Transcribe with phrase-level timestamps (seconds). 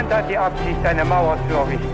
[0.00, 1.88] Niemand hat die Absicht, eine Mauer zu errichten.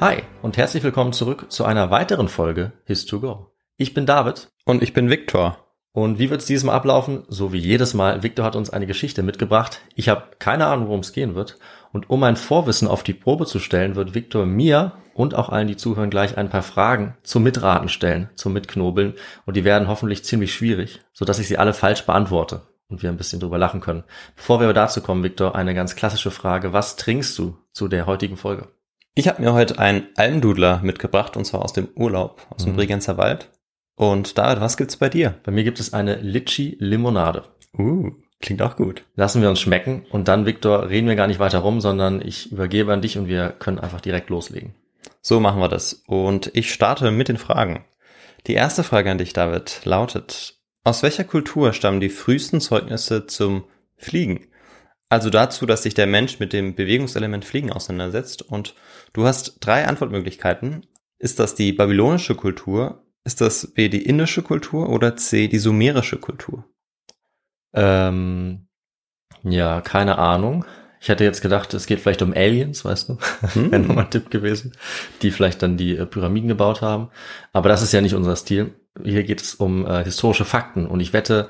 [0.00, 3.48] Hi und herzlich willkommen zurück zu einer weiteren Folge His2Go.
[3.76, 5.58] Ich bin David Und ich bin Viktor.
[5.92, 7.24] Und wie wird es dieses Mal ablaufen?
[7.28, 8.22] So wie jedes Mal.
[8.22, 9.82] Victor hat uns eine Geschichte mitgebracht.
[9.94, 11.58] Ich habe keine Ahnung, worum es gehen wird.
[11.92, 15.68] Und um mein Vorwissen auf die Probe zu stellen, wird Victor mir und auch allen,
[15.68, 19.14] die zuhören, gleich ein paar Fragen zum Mitraten stellen, zum Mitknobeln.
[19.46, 23.16] Und die werden hoffentlich ziemlich schwierig, sodass ich sie alle falsch beantworte und wir ein
[23.16, 24.04] bisschen drüber lachen können.
[24.36, 26.72] Bevor wir aber dazu kommen, Victor, eine ganz klassische Frage.
[26.72, 28.68] Was trinkst du zu der heutigen Folge?
[29.14, 32.76] Ich habe mir heute einen Almdudler mitgebracht und zwar aus dem Urlaub, aus dem Mhm.
[32.76, 33.50] Bregenzer Wald.
[33.96, 35.34] Und David, was gibt's bei dir?
[35.42, 37.42] Bei mir gibt es eine Litchi-Limonade.
[37.76, 39.04] Uh, klingt auch gut.
[39.16, 42.52] Lassen wir uns schmecken und dann, Victor, reden wir gar nicht weiter rum, sondern ich
[42.52, 44.74] übergebe an dich und wir können einfach direkt loslegen.
[45.20, 46.04] So machen wir das.
[46.06, 47.84] Und ich starte mit den Fragen.
[48.46, 53.64] Die erste Frage an dich, David, lautet, aus welcher Kultur stammen die frühesten Zeugnisse zum
[53.96, 54.46] Fliegen?
[55.10, 58.42] Also dazu, dass sich der Mensch mit dem Bewegungselement Fliegen auseinandersetzt.
[58.42, 58.74] Und
[59.12, 60.86] du hast drei Antwortmöglichkeiten.
[61.18, 63.04] Ist das die babylonische Kultur?
[63.24, 66.64] Ist das B die indische Kultur oder C die sumerische Kultur?
[67.74, 68.66] Ähm,
[69.42, 70.64] ja, keine Ahnung.
[71.00, 73.18] Ich hätte jetzt gedacht, es geht vielleicht um Aliens, weißt du?
[73.54, 73.70] Hm.
[73.70, 74.72] Wäre nochmal ein Tipp gewesen,
[75.22, 77.10] die vielleicht dann die äh, Pyramiden gebaut haben.
[77.52, 78.74] Aber das ist ja nicht unser Stil.
[79.04, 81.48] Hier geht es um äh, historische Fakten und ich wette,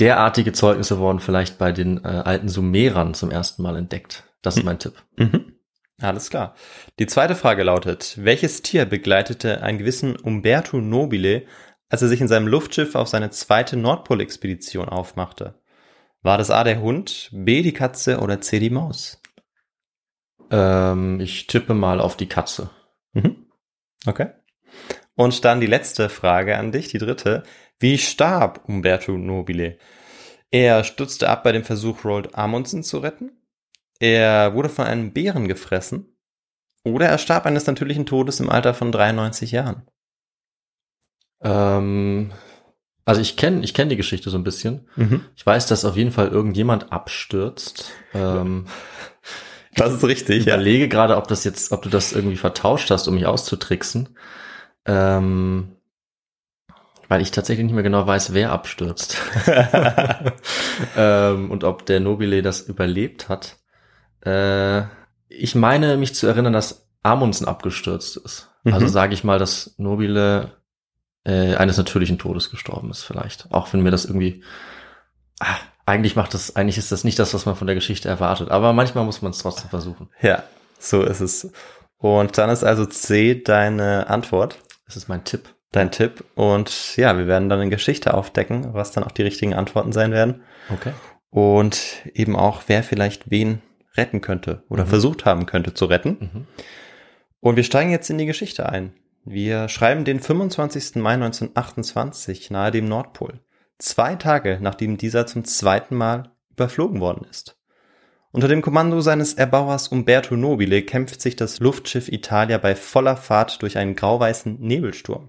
[0.00, 4.24] derartige Zeugnisse wurden vielleicht bei den äh, alten Sumerern zum ersten Mal entdeckt.
[4.40, 4.66] Das ist Hm.
[4.66, 4.94] mein Tipp.
[5.16, 5.52] Mhm.
[6.00, 6.56] Alles klar.
[6.98, 11.42] Die zweite Frage lautet, welches Tier begleitete einen gewissen Umberto Nobile,
[11.92, 15.60] als er sich in seinem Luftschiff auf seine zweite Nordpolexpedition aufmachte?
[16.22, 19.20] War das A der Hund, B die Katze oder C die Maus?
[20.50, 22.70] Ähm, ich tippe mal auf die Katze.
[23.12, 23.44] Mhm.
[24.06, 24.30] Okay.
[25.16, 27.42] Und dann die letzte Frage an dich, die dritte.
[27.78, 29.76] Wie starb Umberto Nobile?
[30.50, 33.32] Er stürzte ab bei dem Versuch, Roald Amundsen zu retten.
[34.00, 36.16] Er wurde von einem Bären gefressen.
[36.84, 39.86] Oder er starb eines natürlichen Todes im Alter von 93 Jahren.
[41.42, 42.32] Ähm,
[43.04, 44.88] also ich kenne ich kenn die Geschichte so ein bisschen.
[44.96, 45.24] Mhm.
[45.34, 47.90] Ich weiß, dass auf jeden Fall irgendjemand abstürzt.
[48.14, 48.66] Ähm,
[49.74, 53.08] Das ist richtig, ich überlege gerade, ob das jetzt, ob du das irgendwie vertauscht hast,
[53.08, 54.10] um mich auszutricksen.
[54.84, 55.76] Ähm,
[57.08, 59.16] weil ich tatsächlich nicht mehr genau weiß, wer abstürzt.
[60.96, 63.56] ähm, und ob der Nobile das überlebt hat.
[64.24, 64.82] Äh,
[65.28, 68.50] ich meine, mich zu erinnern, dass Amundsen abgestürzt ist.
[68.64, 68.74] Mhm.
[68.74, 70.52] Also sage ich mal, dass Nobile
[71.24, 73.50] äh, eines natürlichen Todes gestorben ist, vielleicht.
[73.52, 74.42] Auch wenn mir das irgendwie.
[75.40, 75.56] Ah,
[75.86, 78.50] eigentlich macht das, eigentlich ist das nicht das, was man von der Geschichte erwartet.
[78.50, 80.08] Aber manchmal muss man es trotzdem versuchen.
[80.20, 80.44] Ja,
[80.78, 81.50] so ist es.
[81.98, 85.54] Und dann ist also C deine Antwort, Das ist mein Tipp.
[85.72, 86.24] dein Tipp.
[86.34, 90.12] Und ja, wir werden dann eine Geschichte aufdecken, was dann auch die richtigen Antworten sein
[90.12, 90.42] werden.
[90.72, 90.92] Okay.
[91.30, 93.62] und eben auch, wer vielleicht wen
[93.96, 94.88] retten könnte oder Mhm.
[94.88, 96.30] versucht haben könnte zu retten.
[96.32, 96.46] Mhm.
[97.40, 98.92] Und wir steigen jetzt in die Geschichte ein.
[99.24, 100.96] Wir schreiben den 25.
[100.96, 103.38] Mai 1928 nahe dem Nordpol,
[103.78, 107.56] zwei Tage nachdem dieser zum zweiten Mal überflogen worden ist.
[108.32, 113.62] Unter dem Kommando seines Erbauers Umberto Nobile kämpft sich das Luftschiff Italia bei voller Fahrt
[113.62, 115.28] durch einen grauweißen Nebelsturm.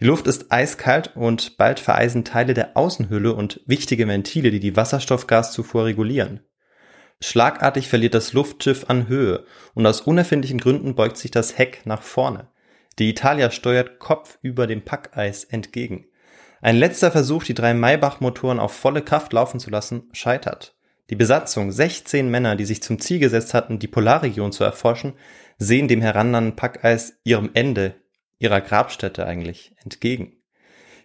[0.00, 4.74] Die Luft ist eiskalt und bald vereisen Teile der Außenhülle und wichtige Ventile, die die
[4.74, 6.40] Wasserstoffgaszufuhr regulieren.
[7.20, 9.44] Schlagartig verliert das Luftschiff an Höhe
[9.74, 12.48] und aus unerfindlichen Gründen beugt sich das Heck nach vorne.
[12.98, 16.06] Die Italia steuert kopfüber dem Packeis entgegen.
[16.60, 20.74] Ein letzter Versuch, die drei Maybach-Motoren auf volle Kraft laufen zu lassen, scheitert.
[21.10, 25.12] Die Besatzung, 16 Männer, die sich zum Ziel gesetzt hatten, die Polarregion zu erforschen,
[25.58, 27.96] sehen dem herannahenden Packeis ihrem Ende,
[28.38, 30.38] ihrer Grabstätte eigentlich, entgegen.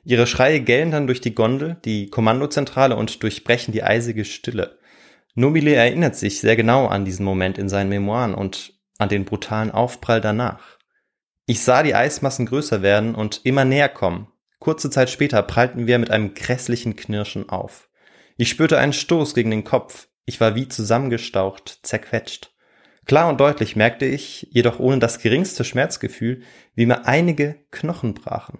[0.05, 4.79] Ihre Schreie gellen dann durch die Gondel, die Kommandozentrale und durchbrechen die eisige Stille.
[5.35, 9.71] Nobile erinnert sich sehr genau an diesen Moment in seinen Memoiren und an den brutalen
[9.71, 10.78] Aufprall danach.
[11.49, 14.27] Ich sah die Eismassen größer werden und immer näher kommen.
[14.59, 17.89] Kurze Zeit später prallten wir mit einem grässlichen Knirschen auf.
[18.37, 20.09] Ich spürte einen Stoß gegen den Kopf.
[20.25, 22.53] Ich war wie zusammengestaucht, zerquetscht.
[23.07, 26.43] Klar und deutlich merkte ich, jedoch ohne das geringste Schmerzgefühl,
[26.75, 28.59] wie mir einige Knochen brachen.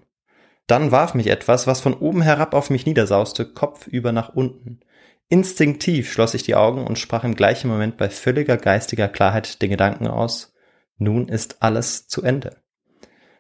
[0.66, 4.80] Dann warf mich etwas, was von oben herab auf mich niedersauste, kopfüber nach unten.
[5.28, 9.70] Instinktiv schloss ich die Augen und sprach im gleichen Moment bei völliger geistiger Klarheit den
[9.70, 10.56] Gedanken aus,
[10.98, 12.59] nun ist alles zu Ende.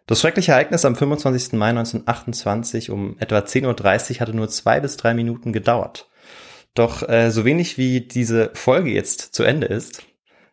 [0.09, 1.53] Das schreckliche Ereignis am 25.
[1.53, 6.09] Mai 1928 um etwa 10.30 Uhr hatte nur zwei bis drei Minuten gedauert.
[6.73, 10.01] Doch äh, so wenig wie diese Folge jetzt zu Ende ist,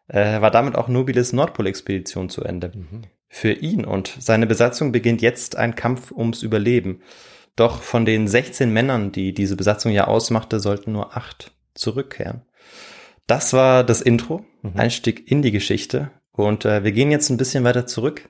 [0.08, 2.70] äh, war damit auch Nobiles Nordpolexpedition zu Ende.
[2.74, 3.04] Mhm.
[3.28, 7.00] Für ihn und seine Besatzung beginnt jetzt ein Kampf ums Überleben.
[7.56, 12.42] Doch von den 16 Männern, die diese Besatzung ja ausmachte, sollten nur acht zurückkehren.
[13.26, 14.72] Das war das Intro, mhm.
[14.76, 16.10] Einstieg in die Geschichte.
[16.32, 18.28] Und äh, wir gehen jetzt ein bisschen weiter zurück,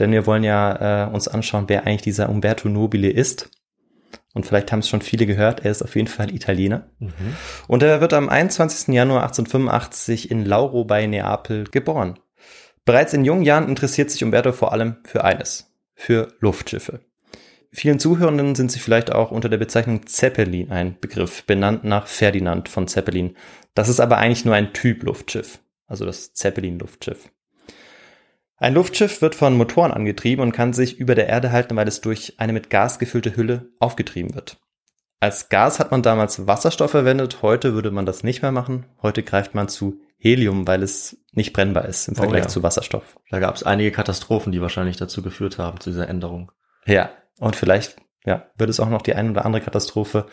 [0.00, 3.50] denn wir wollen ja äh, uns anschauen, wer eigentlich dieser Umberto Nobile ist.
[4.32, 6.86] Und vielleicht haben es schon viele gehört, er ist auf jeden Fall Italiener.
[6.98, 7.36] Mhm.
[7.66, 8.94] Und er wird am 21.
[8.94, 12.18] Januar 1885 in Lauro bei Neapel geboren.
[12.84, 17.00] Bereits in jungen Jahren interessiert sich Umberto vor allem für eines, für Luftschiffe.
[17.72, 22.68] Vielen Zuhörenden sind sie vielleicht auch unter der Bezeichnung Zeppelin ein Begriff, benannt nach Ferdinand
[22.68, 23.36] von Zeppelin.
[23.74, 27.30] Das ist aber eigentlich nur ein Typ Luftschiff, also das Zeppelin-Luftschiff.
[28.60, 32.02] Ein Luftschiff wird von Motoren angetrieben und kann sich über der Erde halten, weil es
[32.02, 34.58] durch eine mit Gas gefüllte Hülle aufgetrieben wird.
[35.18, 38.84] Als Gas hat man damals Wasserstoff verwendet, heute würde man das nicht mehr machen.
[39.00, 42.48] Heute greift man zu Helium, weil es nicht brennbar ist im Vergleich oh ja.
[42.48, 43.18] zu Wasserstoff.
[43.30, 46.52] Da gab es einige Katastrophen, die wahrscheinlich dazu geführt haben, zu dieser Änderung.
[46.84, 47.96] Ja, und vielleicht
[48.26, 50.26] ja, wird es auch noch die ein oder andere Katastrophe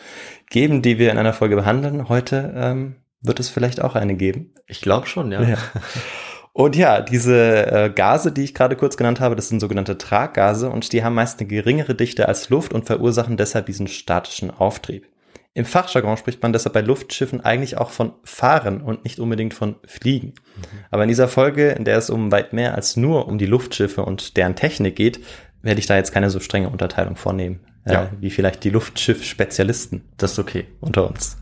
[0.50, 2.10] geben, die wir in einer Folge behandeln.
[2.10, 4.54] Heute ähm, wird es vielleicht auch eine geben.
[4.66, 5.42] Ich glaube schon, ja.
[5.42, 5.56] ja.
[6.58, 10.68] Und ja, diese äh, Gase, die ich gerade kurz genannt habe, das sind sogenannte Traggase
[10.68, 15.06] und die haben meist eine geringere Dichte als Luft und verursachen deshalb diesen statischen Auftrieb.
[15.54, 19.76] Im Fachjargon spricht man deshalb bei Luftschiffen eigentlich auch von Fahren und nicht unbedingt von
[19.86, 20.34] Fliegen.
[20.56, 20.62] Mhm.
[20.90, 24.04] Aber in dieser Folge, in der es um weit mehr als nur um die Luftschiffe
[24.04, 25.20] und deren Technik geht,
[25.62, 28.02] werde ich da jetzt keine so strenge Unterteilung vornehmen, äh, ja.
[28.02, 30.08] äh, wie vielleicht die Luftschiff-Spezialisten.
[30.16, 30.66] Das ist okay.
[30.80, 31.36] Unter uns.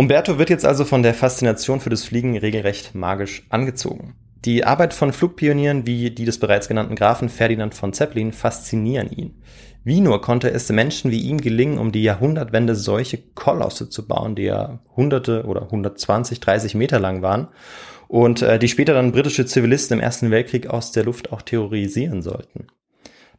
[0.00, 4.14] Umberto wird jetzt also von der Faszination für das Fliegen regelrecht magisch angezogen.
[4.46, 9.42] Die Arbeit von Flugpionieren wie die des bereits genannten Grafen Ferdinand von Zeppelin faszinieren ihn.
[9.84, 14.36] Wie nur konnte es Menschen wie ihm gelingen, um die Jahrhundertwende solche Kolosse zu bauen,
[14.36, 17.48] die ja hunderte oder 120, 30 Meter lang waren
[18.08, 22.22] und äh, die später dann britische Zivilisten im Ersten Weltkrieg aus der Luft auch terrorisieren
[22.22, 22.68] sollten.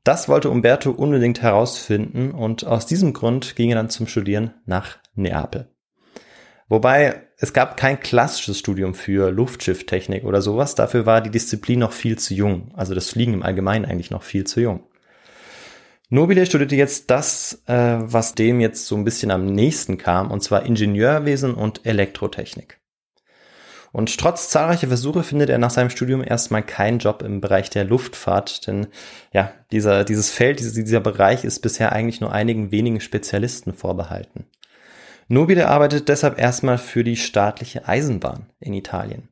[0.03, 4.99] Das wollte Umberto unbedingt herausfinden und aus diesem Grund ging er dann zum Studieren nach
[5.15, 5.67] Neapel.
[6.71, 11.91] Wobei es gab kein klassisches Studium für Luftschifftechnik oder sowas, dafür war die Disziplin noch
[11.91, 14.81] viel zu jung, also das Fliegen im Allgemeinen eigentlich noch viel zu jung.
[16.07, 20.44] Nobile studierte jetzt das, äh, was dem jetzt so ein bisschen am nächsten kam, und
[20.44, 22.79] zwar Ingenieurwesen und Elektrotechnik.
[23.91, 27.83] Und trotz zahlreicher Versuche findet er nach seinem Studium erstmal keinen Job im Bereich der
[27.83, 28.88] Luftfahrt, denn
[29.33, 34.45] ja, dieser, dieses Feld, dieser, dieser Bereich ist bisher eigentlich nur einigen wenigen Spezialisten vorbehalten.
[35.31, 39.30] Nobile arbeitet deshalb erstmal für die staatliche Eisenbahn in Italien.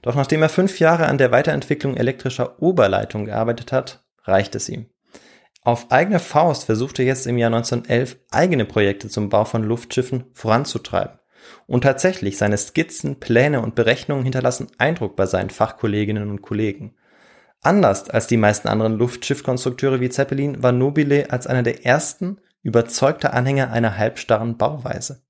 [0.00, 4.86] Doch nachdem er fünf Jahre an der Weiterentwicklung elektrischer Oberleitung gearbeitet hat, reicht es ihm.
[5.62, 10.26] Auf eigene Faust versuchte er jetzt im Jahr 1911 eigene Projekte zum Bau von Luftschiffen
[10.32, 11.18] voranzutreiben.
[11.66, 16.94] Und tatsächlich, seine Skizzen, Pläne und Berechnungen hinterlassen Eindruck bei seinen Fachkolleginnen und Kollegen.
[17.62, 23.34] Anders als die meisten anderen Luftschiffkonstrukteure wie Zeppelin war Nobile als einer der ersten überzeugter
[23.34, 25.24] Anhänger einer halbstarren Bauweise.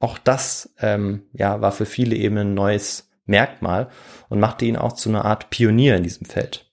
[0.00, 3.88] Auch das ähm, ja, war für viele eben ein neues Merkmal
[4.28, 6.70] und machte ihn auch zu einer Art Pionier in diesem Feld.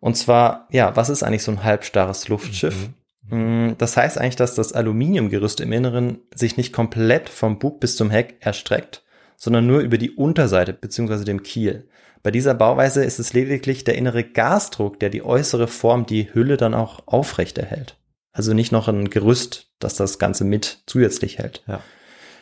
[0.00, 2.88] Und zwar, ja, was ist eigentlich so ein halbstarres Luftschiff?
[3.28, 3.68] Mhm.
[3.68, 7.96] Mm, das heißt eigentlich, dass das Aluminiumgerüst im Inneren sich nicht komplett vom Bug bis
[7.96, 9.02] zum Heck erstreckt,
[9.36, 11.24] sondern nur über die Unterseite bzw.
[11.24, 11.88] dem Kiel.
[12.22, 16.56] Bei dieser Bauweise ist es lediglich der innere Gasdruck, der die äußere Form, die Hülle
[16.56, 17.96] dann auch aufrecht erhält.
[18.32, 21.62] Also nicht noch ein Gerüst, das das Ganze mit zusätzlich hält.
[21.66, 21.80] Ja.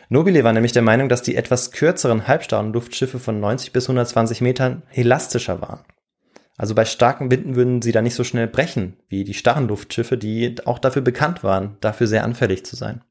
[0.09, 4.41] Nobile war nämlich der Meinung, dass die etwas kürzeren halbstarren Luftschiffe von 90 bis 120
[4.41, 5.81] Metern elastischer waren.
[6.57, 10.17] Also bei starken Winden würden sie da nicht so schnell brechen wie die starren Luftschiffe,
[10.17, 13.03] die auch dafür bekannt waren, dafür sehr anfällig zu sein.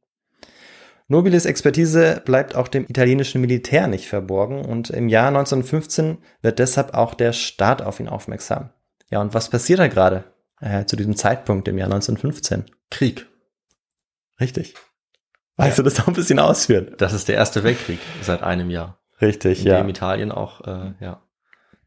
[1.07, 6.95] Nobiles Expertise bleibt auch dem italienischen Militär nicht verborgen und im Jahr 1915 wird deshalb
[6.95, 8.71] auch der Staat auf ihn aufmerksam.
[9.11, 10.23] Ja, und was passiert da gerade
[10.61, 12.65] äh, zu diesem Zeitpunkt im Jahr 1915?
[12.89, 13.27] Krieg.
[14.39, 14.73] Richtig.
[15.57, 15.83] Weißt ja.
[15.83, 16.93] du das noch ein bisschen ausführen?
[16.97, 18.99] Das ist der Erste Weltkrieg seit einem Jahr.
[19.21, 19.77] Richtig, in ja.
[19.77, 21.21] In dem Italien auch äh, ja,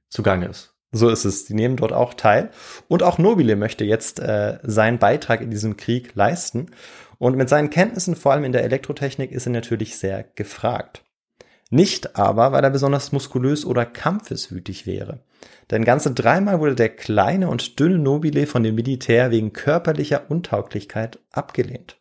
[0.09, 0.75] zugange ist.
[0.91, 1.45] So ist es.
[1.45, 2.51] Die nehmen dort auch teil.
[2.89, 6.71] Und auch Nobile möchte jetzt äh, seinen Beitrag in diesem Krieg leisten.
[7.19, 11.05] Und mit seinen Kenntnissen, vor allem in der Elektrotechnik, ist er natürlich sehr gefragt.
[11.71, 15.21] Nicht aber, weil er besonders muskulös oder kampfeswütig wäre.
[15.71, 21.19] Denn ganze dreimal wurde der kleine und dünne Nobile von dem Militär wegen körperlicher Untauglichkeit
[21.31, 21.99] abgelehnt.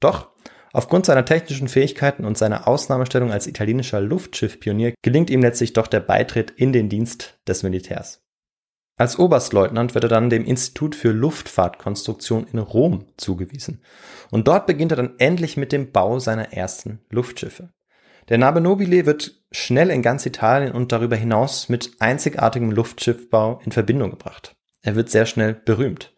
[0.00, 0.31] Doch
[0.72, 6.00] aufgrund seiner technischen Fähigkeiten und seiner Ausnahmestellung als italienischer Luftschiffpionier gelingt ihm letztlich doch der
[6.00, 8.22] Beitritt in den Dienst des Militärs.
[8.98, 13.82] Als Oberstleutnant wird er dann dem Institut für Luftfahrtkonstruktion in Rom zugewiesen.
[14.30, 17.70] Und dort beginnt er dann endlich mit dem Bau seiner ersten Luftschiffe.
[18.28, 23.72] Der Nave Nobile wird schnell in ganz Italien und darüber hinaus mit einzigartigem Luftschiffbau in
[23.72, 24.54] Verbindung gebracht.
[24.82, 26.11] Er wird sehr schnell berühmt.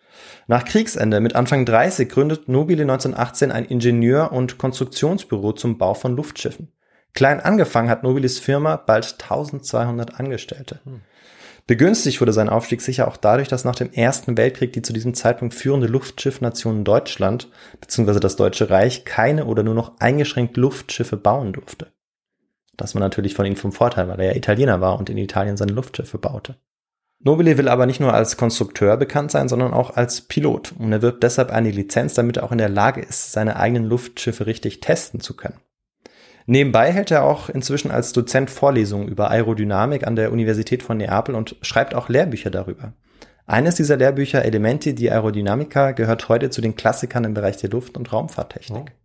[0.47, 6.17] Nach Kriegsende mit Anfang 30 gründet Nobile 1918 ein Ingenieur- und Konstruktionsbüro zum Bau von
[6.17, 6.69] Luftschiffen.
[7.15, 10.81] Klein angefangen hat Nobiles Firma bald 1200 Angestellte.
[10.85, 11.01] Hm.
[11.67, 15.15] Begünstigt wurde sein Aufstieg sicher auch dadurch, dass nach dem Ersten Weltkrieg die zu diesem
[15.15, 17.49] Zeitpunkt führende Luftschiffnation Deutschland
[17.81, 18.21] bzw.
[18.21, 21.87] das Deutsche Reich keine oder nur noch eingeschränkt Luftschiffe bauen durfte.
[22.77, 25.57] Das war natürlich von ihm vom Vorteil, weil er ja Italiener war und in Italien
[25.57, 26.57] seine Luftschiffe baute.
[27.25, 31.01] Nobile will aber nicht nur als Konstrukteur bekannt sein, sondern auch als Pilot und er
[31.01, 34.81] wirbt deshalb eine Lizenz, damit er auch in der Lage ist, seine eigenen Luftschiffe richtig
[34.81, 35.59] testen zu können.
[36.47, 41.35] Nebenbei hält er auch inzwischen als Dozent Vorlesungen über Aerodynamik an der Universität von Neapel
[41.35, 42.93] und schreibt auch Lehrbücher darüber.
[43.47, 47.97] Eines dieser Lehrbücher, Elementi di Aerodynamica, gehört heute zu den Klassikern im Bereich der Luft-
[47.97, 48.93] und Raumfahrttechnik.
[48.93, 48.99] Oh.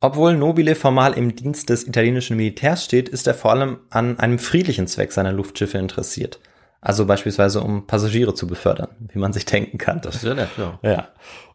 [0.00, 4.38] Obwohl Nobile formal im Dienst des italienischen Militärs steht, ist er vor allem an einem
[4.38, 6.38] friedlichen Zweck seiner Luftschiffe interessiert.
[6.80, 10.00] Also beispielsweise um Passagiere zu befördern, wie man sich denken kann.
[10.00, 10.78] Das ist ja nett, ja.
[10.82, 11.08] Ja.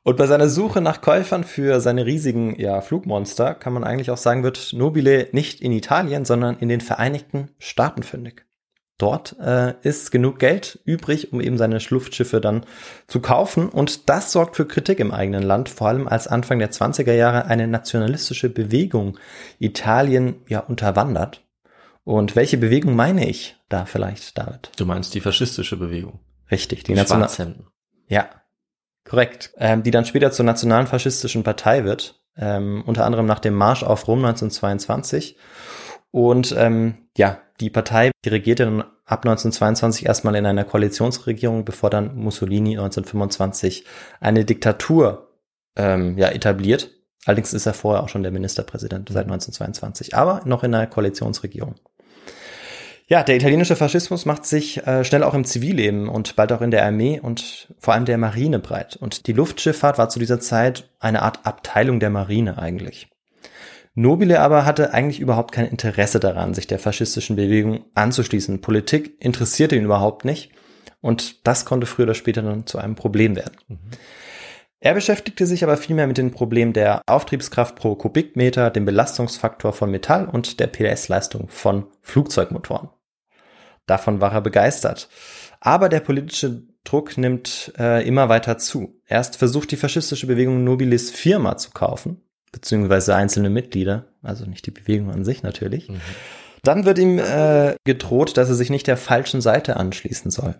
[0.03, 4.17] Und bei seiner Suche nach Käufern für seine riesigen ja, Flugmonster kann man eigentlich auch
[4.17, 8.45] sagen, wird Nobile nicht in Italien, sondern in den Vereinigten Staaten fündig.
[8.97, 12.65] Dort äh, ist genug Geld übrig, um eben seine Luftschiffe dann
[13.07, 13.69] zu kaufen.
[13.69, 17.45] Und das sorgt für Kritik im eigenen Land, vor allem als Anfang der 20er Jahre
[17.45, 19.17] eine nationalistische Bewegung
[19.59, 21.42] Italien ja unterwandert.
[22.03, 24.71] Und welche Bewegung meine ich da vielleicht, David?
[24.77, 26.19] Du meinst die faschistische Bewegung.
[26.51, 27.55] Richtig, die, die National
[28.07, 28.29] Ja,
[29.05, 29.53] korrekt.
[29.57, 33.83] Ähm, die dann später zur nationalen faschistischen Partei wird, ähm, unter anderem nach dem Marsch
[33.83, 35.37] auf Rom 1922.
[36.11, 41.89] Und ähm, ja, die Partei die regierte dann ab 1922 erstmal in einer Koalitionsregierung, bevor
[41.89, 43.85] dann Mussolini 1925
[44.19, 45.29] eine Diktatur
[45.75, 46.91] ähm, ja, etabliert.
[47.25, 51.75] Allerdings ist er vorher auch schon der Ministerpräsident seit 1922, aber noch in einer Koalitionsregierung.
[53.07, 56.71] Ja, der italienische Faschismus macht sich äh, schnell auch im Zivilleben und bald auch in
[56.71, 58.95] der Armee und vor allem der Marine breit.
[58.95, 63.09] Und die Luftschifffahrt war zu dieser Zeit eine Art Abteilung der Marine eigentlich.
[63.95, 68.61] Nobile aber hatte eigentlich überhaupt kein Interesse daran, sich der faschistischen Bewegung anzuschließen.
[68.61, 70.51] Politik interessierte ihn überhaupt nicht
[71.01, 73.57] und das konnte früher oder später dann zu einem Problem werden.
[73.67, 73.77] Mhm.
[74.83, 79.89] Er beschäftigte sich aber vielmehr mit den Problemen der Auftriebskraft pro Kubikmeter, dem Belastungsfaktor von
[79.89, 82.89] Metall und der PS-Leistung von Flugzeugmotoren.
[83.85, 85.07] Davon war er begeistert.
[85.61, 88.99] Aber der politische Druck nimmt äh, immer weiter zu.
[89.07, 92.21] Erst versucht die faschistische Bewegung Nobilis Firma zu kaufen,
[92.51, 95.87] beziehungsweise einzelne Mitglieder, also nicht die Bewegung an sich natürlich.
[95.87, 96.01] Mhm.
[96.61, 100.59] Dann wird ihm äh, gedroht, dass er sich nicht der falschen Seite anschließen soll.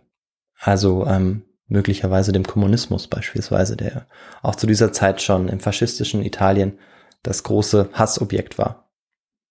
[0.58, 4.08] Also ähm, möglicherweise dem Kommunismus beispielsweise, der
[4.44, 6.78] auch zu dieser Zeit schon im faschistischen Italien
[7.24, 8.92] das große Hassobjekt war.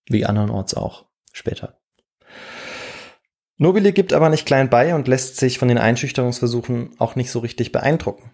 [0.07, 1.79] Wie andernorts auch später.
[3.57, 7.41] Nobile gibt aber nicht klein bei und lässt sich von den Einschüchterungsversuchen auch nicht so
[7.41, 8.31] richtig beeindrucken.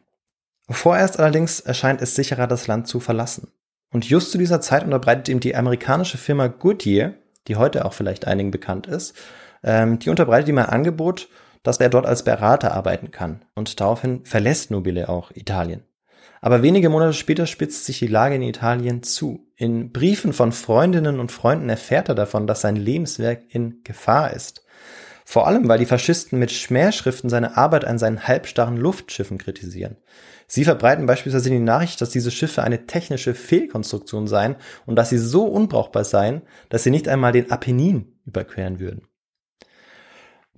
[0.69, 3.53] Vorerst allerdings erscheint es sicherer, das Land zu verlassen.
[3.91, 7.15] Und just zu dieser Zeit unterbreitet ihm die amerikanische Firma Goodyear,
[7.47, 9.17] die heute auch vielleicht einigen bekannt ist,
[9.63, 11.29] ähm, die unterbreitet ihm ein Angebot,
[11.63, 13.45] dass er dort als Berater arbeiten kann.
[13.55, 15.83] Und daraufhin verlässt Nobile auch Italien.
[16.41, 19.47] Aber wenige Monate später spitzt sich die Lage in Italien zu.
[19.57, 24.65] In Briefen von Freundinnen und Freunden erfährt er davon, dass sein Lebenswerk in Gefahr ist.
[25.25, 29.97] Vor allem, weil die Faschisten mit Schmähschriften seine Arbeit an seinen halbstarren Luftschiffen kritisieren.
[30.47, 35.19] Sie verbreiten beispielsweise die Nachricht, dass diese Schiffe eine technische Fehlkonstruktion seien und dass sie
[35.19, 39.08] so unbrauchbar seien, dass sie nicht einmal den Apennin überqueren würden.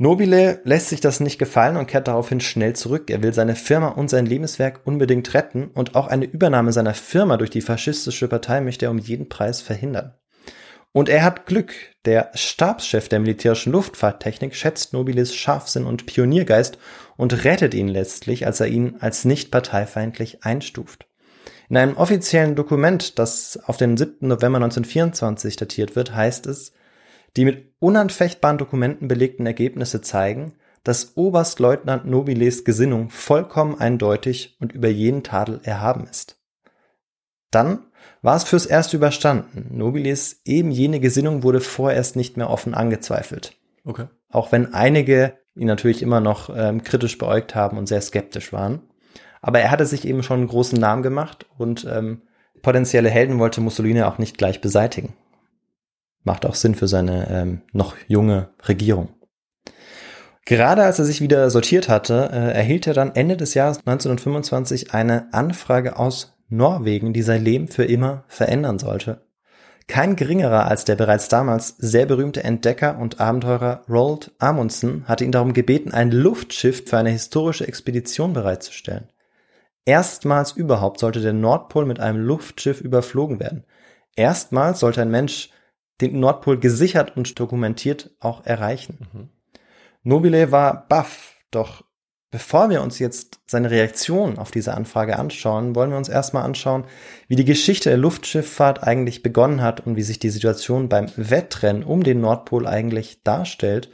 [0.02, 3.11] Nobile lässt sich das nicht gefallen und kehrt daraufhin schnell zurück.
[3.11, 7.37] Er will seine Firma und sein Lebenswerk unbedingt retten und auch eine Übernahme seiner Firma
[7.37, 10.14] durch die faschistische Partei möchte er um jeden Preis verhindern.
[10.92, 11.75] Und er hat Glück.
[12.07, 16.78] Der Stabschef der militärischen Luftfahrttechnik schätzt Nobiles Scharfsinn und Pioniergeist
[17.19, 21.09] und rettet ihn letztlich, als er ihn als nicht parteifeindlich einstuft.
[21.69, 24.26] In einem offiziellen Dokument, das auf den 7.
[24.28, 26.73] November 1924 datiert wird, heißt es,
[27.37, 34.88] die mit unanfechtbaren Dokumenten belegten Ergebnisse zeigen, dass Oberstleutnant Nobiles Gesinnung vollkommen eindeutig und über
[34.88, 36.40] jeden Tadel erhaben ist.
[37.50, 37.80] Dann
[38.22, 39.76] war es fürs Erste überstanden.
[39.76, 43.56] Nobiles eben jene Gesinnung wurde vorerst nicht mehr offen angezweifelt.
[43.84, 44.06] Okay.
[44.30, 48.82] Auch wenn einige ihn natürlich immer noch ähm, kritisch beäugt haben und sehr skeptisch waren.
[49.42, 52.22] Aber er hatte sich eben schon einen großen Namen gemacht und ähm,
[52.62, 55.14] potenzielle Helden wollte Mussolini auch nicht gleich beseitigen.
[56.22, 59.08] Macht auch Sinn für seine ähm, noch junge Regierung.
[60.44, 64.92] Gerade als er sich wieder sortiert hatte, äh, erhielt er dann Ende des Jahres 1925
[64.92, 69.22] eine Anfrage aus Norwegen, die sein Leben für immer verändern sollte.
[69.86, 75.32] Kein geringerer als der bereits damals sehr berühmte Entdecker und Abenteurer Roald Amundsen hatte ihn
[75.32, 79.08] darum gebeten, ein Luftschiff für eine historische Expedition bereitzustellen.
[79.84, 83.64] Erstmals überhaupt sollte der Nordpol mit einem Luftschiff überflogen werden.
[84.14, 85.50] Erstmals sollte ein Mensch
[86.00, 89.09] den Nordpol gesichert und dokumentiert auch erreichen.
[89.12, 89.28] Mhm.
[90.02, 91.85] Nobile war baff, doch
[92.30, 96.85] bevor wir uns jetzt seine Reaktion auf diese Anfrage anschauen, wollen wir uns erstmal anschauen,
[97.28, 101.83] wie die Geschichte der Luftschifffahrt eigentlich begonnen hat und wie sich die Situation beim Wettrennen
[101.83, 103.90] um den Nordpol eigentlich darstellt.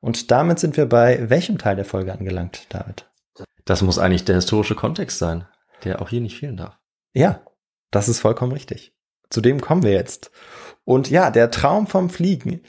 [0.00, 3.10] Und damit sind wir bei welchem Teil der Folge angelangt, David?
[3.64, 5.46] Das muss eigentlich der historische Kontext sein,
[5.84, 6.78] der auch hier nicht fehlen darf.
[7.14, 7.40] Ja,
[7.90, 8.94] das ist vollkommen richtig.
[9.30, 10.30] Zu dem kommen wir jetzt.
[10.88, 12.62] Und ja, der Traum vom Fliegen.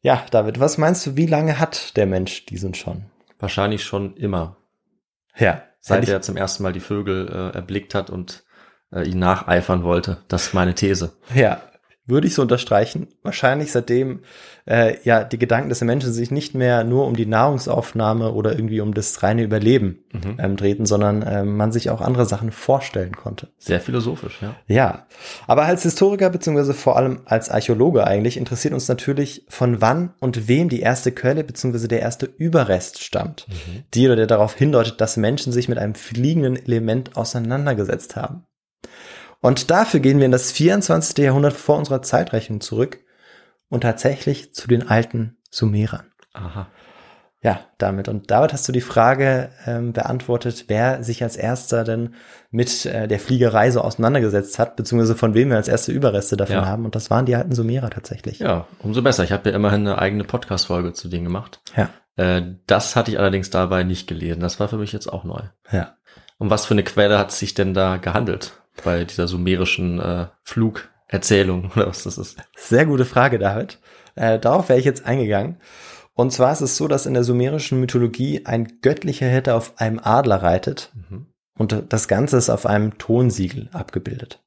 [0.00, 3.04] Ja, David, was meinst du, wie lange hat der Mensch diesen schon?
[3.38, 4.56] Wahrscheinlich schon immer.
[5.36, 8.42] Ja, Seit er zum ersten Mal die Vögel äh, erblickt hat und
[8.90, 10.24] äh, ihnen nacheifern wollte.
[10.26, 11.12] Das ist meine These.
[11.32, 11.62] ja,
[12.08, 13.08] würde ich so unterstreichen.
[13.22, 14.20] Wahrscheinlich seitdem
[14.66, 18.80] äh, ja die Gedanken des Menschen sich nicht mehr nur um die Nahrungsaufnahme oder irgendwie
[18.80, 20.36] um das reine Überleben Mhm.
[20.38, 23.48] ähm, drehten, sondern ähm, man sich auch andere Sachen vorstellen konnte.
[23.58, 24.54] Sehr philosophisch, ja.
[24.66, 25.06] Ja,
[25.46, 30.48] aber als Historiker beziehungsweise vor allem als Archäologe eigentlich interessiert uns natürlich, von wann und
[30.48, 33.46] wem die erste Quelle beziehungsweise der erste Überrest stammt,
[33.92, 38.44] die oder der darauf hindeutet, dass Menschen sich mit einem fliegenden Element auseinandergesetzt haben.
[39.40, 41.18] Und dafür gehen wir in das 24.
[41.18, 42.98] Jahrhundert vor unserer Zeitrechnung zurück
[43.68, 46.06] und tatsächlich zu den alten Sumerern.
[46.32, 46.68] Aha.
[47.40, 48.08] Ja, damit.
[48.08, 52.14] Und damit hast du die Frage ähm, beantwortet, wer sich als erster denn
[52.50, 56.56] mit äh, der Fliegerei so auseinandergesetzt hat, beziehungsweise von wem wir als erste Überreste davon
[56.56, 56.66] Ja.
[56.66, 56.84] haben.
[56.84, 58.40] Und das waren die alten Sumerer tatsächlich.
[58.40, 59.22] Ja, umso besser.
[59.22, 61.60] Ich habe ja immerhin eine eigene Podcast-Folge zu denen gemacht.
[61.76, 61.90] Ja.
[62.16, 64.40] Äh, das hatte ich allerdings dabei nicht gelesen.
[64.40, 65.42] Das war für mich jetzt auch neu.
[65.70, 65.94] ja.
[66.40, 68.52] Um was für eine Quelle hat es sich denn da gehandelt
[68.84, 72.36] bei dieser sumerischen äh, Flugerzählung oder was das ist?
[72.56, 73.78] Sehr gute Frage, David.
[74.14, 75.60] Äh, darauf wäre ich jetzt eingegangen.
[76.14, 80.00] Und zwar ist es so, dass in der sumerischen Mythologie ein göttlicher Hirte auf einem
[80.02, 81.26] Adler reitet Mhm.
[81.56, 84.42] und das Ganze ist auf einem Tonsiegel abgebildet.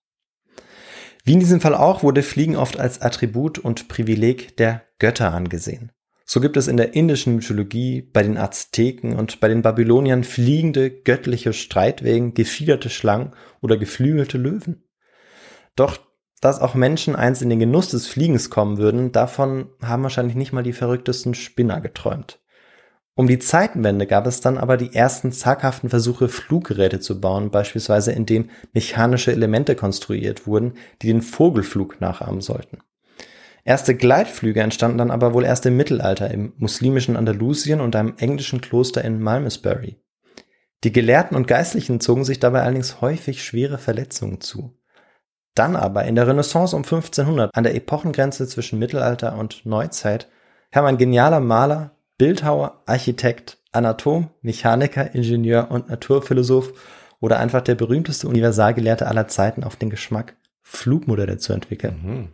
[1.24, 5.92] Wie in diesem Fall auch wurde Fliegen oft als Attribut und Privileg der Götter angesehen.
[6.32, 10.90] So gibt es in der indischen Mythologie, bei den Azteken und bei den Babyloniern fliegende
[10.90, 14.86] göttliche Streitwegen, gefiederte Schlangen oder geflügelte Löwen.
[15.76, 15.98] Doch
[16.40, 20.54] dass auch Menschen einst in den Genuss des Fliegens kommen würden, davon haben wahrscheinlich nicht
[20.54, 22.40] mal die verrücktesten Spinner geträumt.
[23.14, 28.14] Um die Zeitenwende gab es dann aber die ersten zaghaften Versuche, Fluggeräte zu bauen, beispielsweise
[28.14, 32.78] indem mechanische Elemente konstruiert wurden, die den Vogelflug nachahmen sollten.
[33.64, 38.62] Erste Gleitflüge entstanden dann aber wohl erst im Mittelalter im muslimischen Andalusien und einem englischen
[38.62, 39.98] Kloster in Malmesbury.
[40.84, 44.78] Die Gelehrten und Geistlichen zogen sich dabei allerdings häufig schwere Verletzungen zu.
[45.54, 50.28] Dann aber in der Renaissance um 1500 an der Epochengrenze zwischen Mittelalter und Neuzeit
[50.72, 56.74] kam ein genialer Maler, Bildhauer, Architekt, Anatom, Mechaniker, Ingenieur und Naturphilosoph
[57.20, 62.00] oder einfach der berühmteste Universalgelehrte aller Zeiten auf den Geschmack, Flugmodelle zu entwickeln.
[62.04, 62.30] Mhm.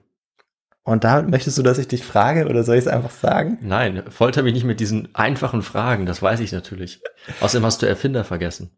[0.88, 3.58] Und da möchtest du, dass ich dich frage oder soll ich es einfach sagen?
[3.60, 7.02] Nein, folter mich nicht mit diesen einfachen Fragen, das weiß ich natürlich.
[7.42, 8.72] Außerdem hast du Erfinder vergessen.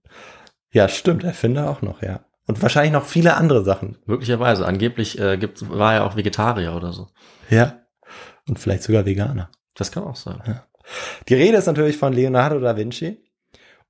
[0.72, 2.22] Ja, stimmt, Erfinder auch noch, ja.
[2.48, 4.00] Und wahrscheinlich noch viele andere Sachen.
[4.08, 4.65] Möglicherweise.
[4.65, 7.10] Angeblich äh, gibt, war er auch Vegetarier oder so.
[7.52, 7.84] Ja.
[8.48, 9.52] Und vielleicht sogar Veganer.
[9.76, 10.41] Das kann auch sein.
[11.28, 13.24] Die Rede ist natürlich von Leonardo da Vinci.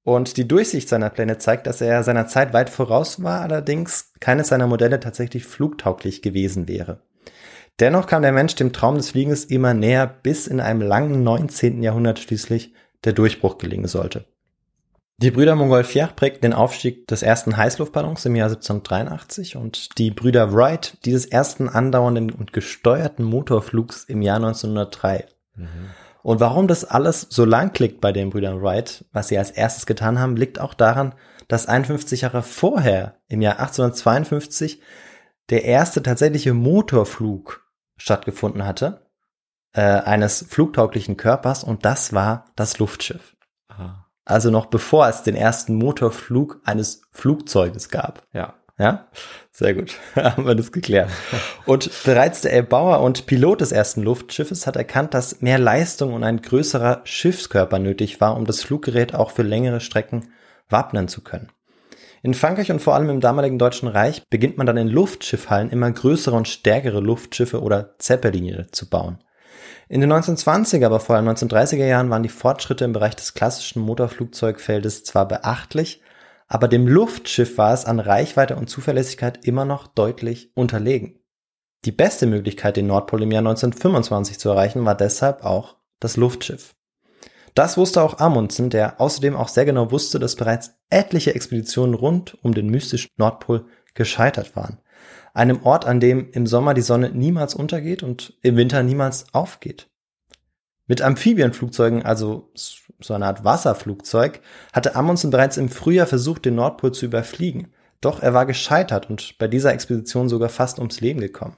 [0.04, 4.50] Und die Durchsicht seiner Pläne zeigt, dass er seiner Zeit weit voraus war, allerdings keines
[4.50, 7.02] seiner Modelle tatsächlich flugtauglich gewesen wäre.
[7.80, 11.82] Dennoch kam der Mensch dem Traum des Fliegens immer näher, bis in einem langen 19.
[11.82, 12.74] Jahrhundert schließlich
[13.06, 14.26] der Durchbruch gelingen sollte.
[15.22, 20.54] Die Brüder Montgolfier prägten den Aufstieg des ersten Heißluftballons im Jahr 1783 und die Brüder
[20.54, 25.26] Wright die des ersten andauernden und gesteuerten Motorflugs im Jahr 1903.
[26.22, 29.86] Und warum das alles so lang klickt bei den Brüdern Wright, was sie als erstes
[29.86, 31.16] getan haben, liegt auch daran,
[31.50, 34.82] dass 51 Jahre vorher, im Jahr 1852,
[35.50, 37.69] der erste tatsächliche Motorflug
[38.00, 39.06] stattgefunden hatte,
[39.74, 43.36] äh, eines flugtauglichen Körpers, und das war das Luftschiff.
[43.68, 48.24] Ah, Also noch bevor es den ersten Motorflug eines Flugzeuges gab.
[48.34, 48.56] ja.
[48.82, 49.10] Ja,
[49.52, 49.92] sehr gut.
[50.16, 51.10] Haben wir das geklärt.
[51.66, 56.24] Und bereits der Erbauer und Pilot des ersten Luftschiffes hat erkannt, dass mehr Leistung und
[56.24, 60.32] ein größerer Schiffskörper nötig war, um das Fluggerät auch für längere Strecken
[60.70, 61.50] wappnen zu können.
[62.22, 65.90] In Frankreich und vor allem im damaligen Deutschen Reich beginnt man dann in Luftschiffhallen immer
[65.90, 69.20] größere und stärkere Luftschiffe oder Zeppeline zu bauen.
[69.88, 73.82] In den 1920er, aber vor allem 1930er Jahren waren die Fortschritte im Bereich des klassischen
[73.82, 76.02] Motorflugzeugfeldes zwar beachtlich,
[76.48, 81.20] aber dem Luftschiff war es an Reichweite und Zuverlässigkeit immer noch deutlich unterlegen.
[81.86, 86.76] Die beste Möglichkeit, den Nordpol im Jahr 1925 zu erreichen, war deshalb auch das Luftschiff.
[87.56, 92.38] Das wusste auch Amundsen, der außerdem auch sehr genau wusste, dass bereits etliche Expeditionen rund
[92.44, 94.80] um den mystischen Nordpol gescheitert waren
[95.34, 99.90] einem Ort, an dem im Sommer die Sonne niemals untergeht und im Winter niemals aufgeht.
[100.88, 104.42] Mit Amphibienflugzeugen, also so eine Art Wasserflugzeug,
[104.74, 107.74] hatte Amundsen bereits im Frühjahr versucht, den Nordpol zu überfliegen.
[108.02, 111.58] Doch er war gescheitert und bei dieser Expedition sogar fast ums Leben gekommen.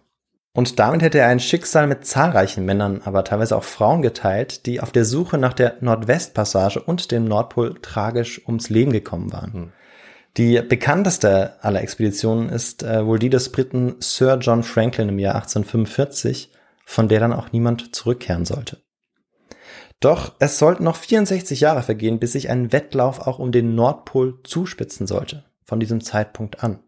[0.53, 4.81] Und damit hätte er ein Schicksal mit zahlreichen Männern, aber teilweise auch Frauen geteilt, die
[4.81, 9.53] auf der Suche nach der Nordwestpassage und dem Nordpol tragisch ums Leben gekommen waren.
[9.53, 9.73] Hm.
[10.37, 15.35] Die bekannteste aller Expeditionen ist äh, wohl die des Briten Sir John Franklin im Jahr
[15.35, 16.51] 1845,
[16.85, 18.77] von der dann auch niemand zurückkehren sollte.
[20.01, 24.39] Doch es sollten noch 64 Jahre vergehen, bis sich ein Wettlauf auch um den Nordpol
[24.43, 26.79] zuspitzen sollte, von diesem Zeitpunkt an.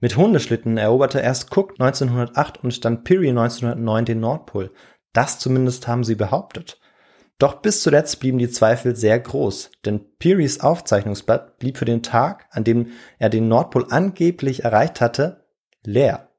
[0.00, 4.70] Mit Hundeschlitten eroberte erst Cook 1908 und dann Peary 1909 den Nordpol.
[5.12, 6.80] Das zumindest haben sie behauptet.
[7.38, 12.46] Doch bis zuletzt blieben die Zweifel sehr groß, denn Pearys Aufzeichnungsblatt blieb für den Tag,
[12.50, 15.44] an dem er den Nordpol angeblich erreicht hatte,
[15.84, 16.30] leer.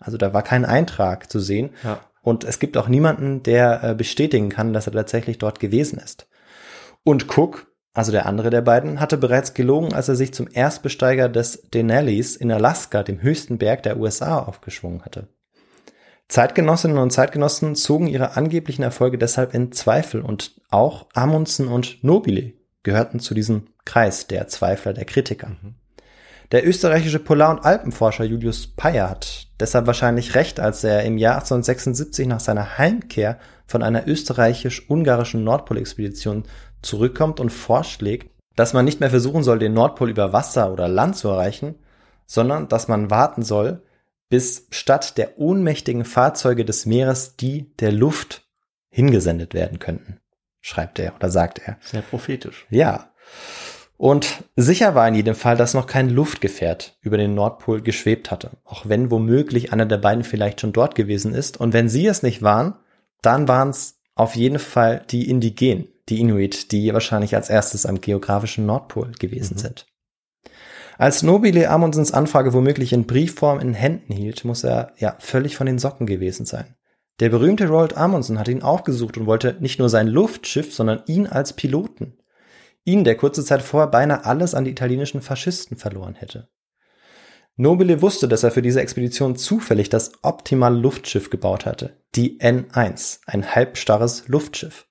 [0.00, 1.70] Also da war kein Eintrag zu sehen.
[1.84, 2.00] Ja.
[2.22, 6.28] Und es gibt auch niemanden, der äh, bestätigen kann, dass er tatsächlich dort gewesen ist.
[7.04, 7.67] Und Cook,
[7.98, 12.36] also der andere der beiden, hatte bereits gelogen, als er sich zum Erstbesteiger des Denali's
[12.36, 15.26] in Alaska, dem höchsten Berg der USA, aufgeschwungen hatte.
[16.28, 22.52] Zeitgenossinnen und Zeitgenossen zogen ihre angeblichen Erfolge deshalb in Zweifel und auch Amundsen und Nobile
[22.84, 25.48] gehörten zu diesem Kreis der Zweifler, der Kritiker.
[25.48, 25.74] Mhm.
[26.52, 31.34] Der österreichische Polar- und Alpenforscher Julius Peyer hat deshalb wahrscheinlich recht, als er im Jahr
[31.34, 36.44] 1876 nach seiner Heimkehr von einer österreichisch-ungarischen Nordpolexpedition
[36.82, 41.16] zurückkommt und vorschlägt, dass man nicht mehr versuchen soll, den Nordpol über Wasser oder Land
[41.16, 41.76] zu erreichen,
[42.26, 43.82] sondern dass man warten soll,
[44.28, 48.46] bis statt der ohnmächtigen Fahrzeuge des Meeres die der Luft
[48.90, 50.20] hingesendet werden könnten,
[50.60, 51.78] schreibt er oder sagt er.
[51.80, 52.66] Sehr prophetisch.
[52.70, 53.12] Ja.
[53.96, 58.50] Und sicher war in jedem Fall, dass noch kein Luftgefährt über den Nordpol geschwebt hatte,
[58.64, 61.58] auch wenn womöglich einer der beiden vielleicht schon dort gewesen ist.
[61.58, 62.76] Und wenn sie es nicht waren,
[63.22, 68.00] dann waren es auf jeden Fall die Indigenen, die Inuit, die wahrscheinlich als erstes am
[68.00, 69.58] geografischen Nordpol gewesen mhm.
[69.58, 69.86] sind.
[70.98, 75.66] Als Nobile Amundsens Anfrage womöglich in Briefform in Händen hielt, muss er ja völlig von
[75.66, 76.74] den Socken gewesen sein.
[77.20, 81.26] Der berühmte Roald Amundsen hatte ihn aufgesucht und wollte nicht nur sein Luftschiff, sondern ihn
[81.26, 82.18] als Piloten.
[82.84, 86.48] Ihn, der kurze Zeit vorher beinahe alles an die italienischen Faschisten verloren hätte.
[87.56, 93.20] Nobile wusste, dass er für diese Expedition zufällig das optimale Luftschiff gebaut hatte, die N1,
[93.26, 94.87] ein halbstarres Luftschiff.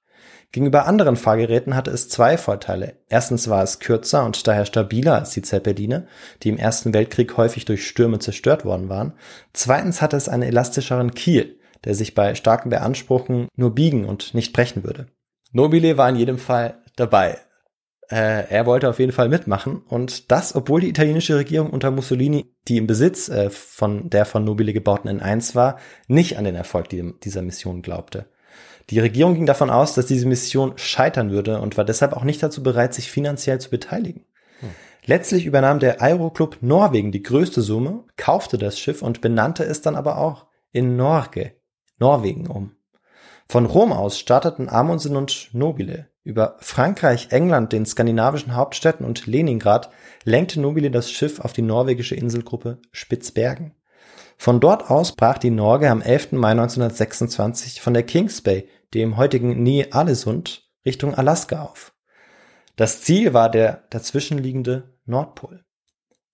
[0.52, 2.96] Gegenüber anderen Fahrgeräten hatte es zwei Vorteile.
[3.10, 6.08] Erstens war es kürzer und daher stabiler als die Zeppeline,
[6.42, 9.14] die im Ersten Weltkrieg häufig durch Stürme zerstört worden waren.
[9.54, 14.54] Zweitens hatte es einen elastischeren Kiel, der sich bei starkem Beanspruchen nur biegen und nicht
[14.54, 15.08] brechen würde.
[15.52, 17.40] Nobile war in jedem Fall dabei.
[18.10, 22.46] Äh, er wollte auf jeden Fall mitmachen und das, obwohl die italienische Regierung unter Mussolini,
[22.70, 26.88] die im Besitz äh, von der von Nobile gebauten N1 war, nicht an den Erfolg
[26.90, 28.28] dieser Mission glaubte.
[28.90, 32.42] Die Regierung ging davon aus, dass diese Mission scheitern würde und war deshalb auch nicht
[32.42, 34.26] dazu bereit, sich finanziell zu beteiligen.
[34.62, 34.70] Hm.
[35.06, 39.96] Letztlich übernahm der Aeroclub Norwegen die größte Summe, kaufte das Schiff und benannte es dann
[39.96, 41.54] aber auch in Norge,
[42.00, 42.76] Norwegen um.
[43.50, 46.08] Von Rom aus starteten Amundsen und Nobile.
[46.24, 49.90] Über Frankreich, England, den skandinavischen Hauptstädten und Leningrad
[50.26, 53.74] lenkte Nobile das Schiff auf die norwegische Inselgruppe Spitzbergen.
[54.38, 56.34] Von dort aus brach die Norge am 11.
[56.34, 61.94] Mai 1926 von der Kings Bay dem heutigen Ny-Ålesund, Richtung Alaska auf.
[62.76, 65.64] Das Ziel war der dazwischenliegende Nordpol.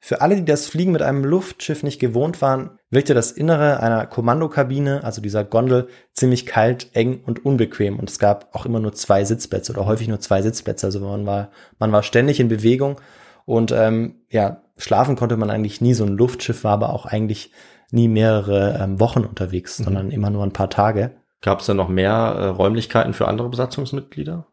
[0.06, 4.06] Für alle, die das Fliegen mit einem Luftschiff nicht gewohnt waren, wirkte das Innere einer
[4.06, 7.98] Kommandokabine, also dieser Gondel, ziemlich kalt, eng und unbequem.
[7.98, 10.88] Und es gab auch immer nur zwei Sitzplätze oder häufig nur zwei Sitzplätze.
[10.88, 13.00] Also man war, man war ständig in Bewegung
[13.46, 15.94] und ähm, ja, schlafen konnte man eigentlich nie.
[15.94, 17.54] So ein Luftschiff war aber auch eigentlich
[17.90, 19.84] nie mehrere ähm, Wochen unterwegs, mhm.
[19.86, 21.16] sondern immer nur ein paar Tage.
[21.44, 24.48] Gab es da noch mehr äh, Räumlichkeiten für andere Besatzungsmitglieder?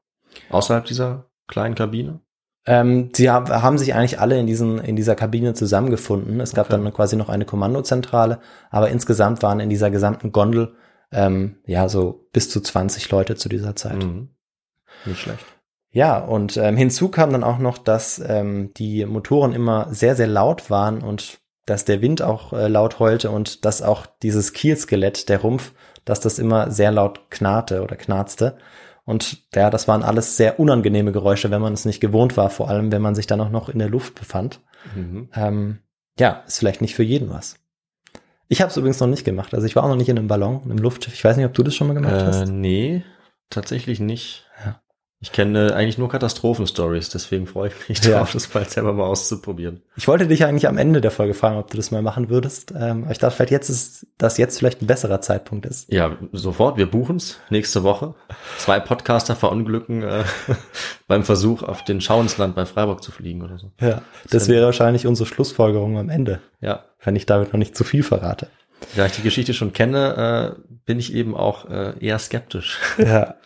[0.50, 2.20] Außerhalb dieser kleinen Kabine?
[2.66, 6.40] Ähm, sie hab, haben sich eigentlich alle in, diesen, in dieser Kabine zusammengefunden.
[6.40, 6.82] Es gab Okay.
[6.82, 10.74] dann quasi noch eine Kommandozentrale, aber insgesamt waren in dieser gesamten Gondel
[11.12, 14.04] ähm, ja so bis zu 20 Leute zu dieser Zeit.
[14.04, 14.30] Mhm.
[15.06, 15.44] Nicht schlecht.
[15.92, 20.28] Ja, und ähm, hinzu kam dann auch noch, dass ähm, die Motoren immer sehr, sehr
[20.28, 25.28] laut waren und dass der Wind auch äh, laut heulte und dass auch dieses Kielskelett,
[25.28, 25.72] der Rumpf,
[26.04, 28.56] dass das immer sehr laut knarrte oder knarzte.
[29.04, 32.68] Und ja, das waren alles sehr unangenehme Geräusche, wenn man es nicht gewohnt war, vor
[32.68, 34.60] allem wenn man sich dann auch noch in der Luft befand.
[34.94, 35.28] Mhm.
[35.34, 35.78] Ähm,
[36.18, 37.56] ja, ist vielleicht nicht für jeden was.
[38.48, 39.54] Ich habe es übrigens noch nicht gemacht.
[39.54, 41.14] Also ich war auch noch nicht in einem Ballon, in einem Luftschiff.
[41.14, 42.48] Ich weiß nicht, ob du das schon mal gemacht Äh, hast.
[42.48, 43.04] nee,
[43.48, 44.46] tatsächlich nicht.
[44.64, 44.80] Ja.
[45.22, 48.18] Ich kenne eigentlich nur Katastrophenstories, deswegen freue ich mich Ja.
[48.20, 49.82] drauf, das bald selber mal auszuprobieren.
[49.96, 52.72] Ich wollte dich eigentlich am Ende der Folge fragen, ob du das mal machen würdest.
[52.74, 55.92] Ähm, aber ich dachte, vielleicht jetzt ist, dass jetzt vielleicht ein besserer Zeitpunkt ist.
[55.92, 58.14] Ja, sofort, wir buchen's nächste Woche.
[58.56, 60.24] Zwei Podcaster verunglücken äh,
[61.06, 63.72] beim Versuch, auf den Schauensland bei Freiburg zu fliegen oder so.
[63.78, 67.84] Ja, das wäre wahrscheinlich unsere Schlussfolgerung am Ende, Ja, wenn ich damit noch nicht zu
[67.84, 68.46] viel verrate.
[68.96, 72.78] da ich die Geschichte schon kenne, äh, bin ich eben auch äh, eher skeptisch.
[72.96, 73.34] Ja.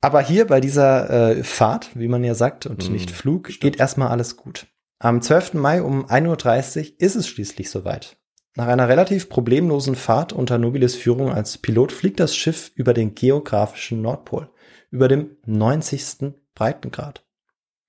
[0.00, 3.60] Aber hier bei dieser äh, Fahrt, wie man ja sagt, und Mm, nicht Flug, stimmt.
[3.60, 4.66] geht erstmal alles gut.
[4.98, 5.54] Am 12.
[5.54, 8.16] Mai um 1.30 Uhr ist es schließlich soweit.
[8.56, 13.14] Nach einer relativ problemlosen Fahrt unter Nobiles Führung als Pilot fliegt das Schiff über den
[13.14, 14.50] geografischen Nordpol,
[14.90, 16.34] über dem 90.
[16.54, 17.24] Breitengrad.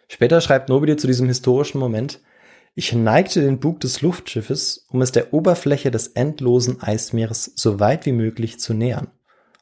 [0.07, 2.21] Später schreibt Nobile zu diesem historischen Moment,
[2.73, 8.05] ich neigte den Bug des Luftschiffes, um es der Oberfläche des endlosen Eismeeres so weit
[8.05, 9.07] wie möglich zu nähern.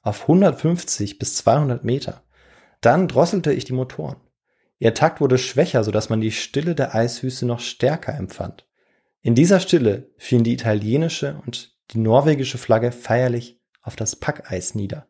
[0.03, 2.21] Auf 150 bis 200 Meter.
[2.81, 4.17] Dann drosselte ich die Motoren.
[4.77, 8.65] Ihr Takt wurde schwächer, sodass man die Stille der Eiswüste noch stärker empfand.
[9.21, 15.07] In dieser Stille fielen die italienische und die norwegische Flagge feierlich auf das Packeis nieder.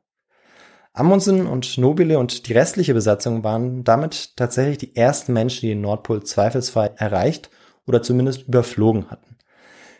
[0.93, 5.81] Amundsen und Nobile und die restliche Besatzung waren damit tatsächlich die ersten Menschen, die den
[5.81, 7.51] Nordpol zweifelsfrei erreicht
[7.85, 9.37] oder zumindest überflogen hatten.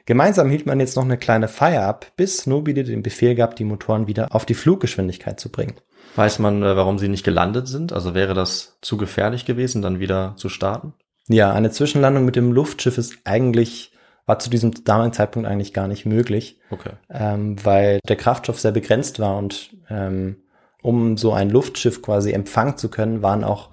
[0.05, 3.63] Gemeinsam hielt man jetzt noch eine kleine Feier ab, bis Nobile den Befehl gab, die
[3.63, 5.75] Motoren wieder auf die Fluggeschwindigkeit zu bringen.
[6.19, 7.93] Weiß man, äh, warum sie nicht gelandet sind?
[7.93, 10.93] Also wäre das zu gefährlich gewesen, dann wieder zu starten?
[11.29, 13.93] Ja, eine Zwischenlandung mit dem Luftschiff ist eigentlich,
[14.25, 16.89] war zu diesem damaligen Zeitpunkt eigentlich gar nicht möglich, Okay.
[17.09, 20.35] ähm, weil der Kraftstoff sehr begrenzt war und ähm,
[20.81, 23.69] um so ein Luftschiff quasi empfangen zu können, waren auch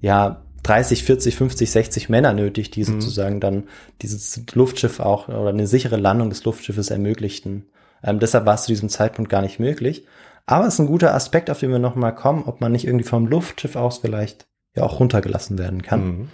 [0.00, 3.64] ja 30, 40, 50, 60 Männer nötig, die sozusagen dann
[4.00, 7.66] dieses Luftschiff auch oder eine sichere Landung des Luftschiffes ermöglichten.
[8.02, 10.06] Ähm, deshalb war es zu diesem Zeitpunkt gar nicht möglich.
[10.46, 13.06] Aber es ist ein guter Aspekt, auf den wir nochmal kommen, ob man nicht irgendwie
[13.06, 16.04] vom Luftschiff aus vielleicht ja auch runtergelassen werden kann.
[16.04, 16.28] Mhm.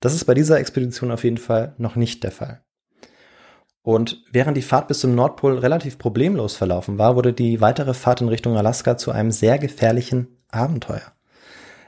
[0.00, 2.62] Das ist bei dieser Expedition auf jeden Fall noch nicht der Fall.
[3.82, 8.22] Und während die Fahrt bis zum Nordpol relativ problemlos verlaufen war, wurde die weitere Fahrt
[8.22, 11.12] in Richtung Alaska zu einem sehr gefährlichen Abenteuer.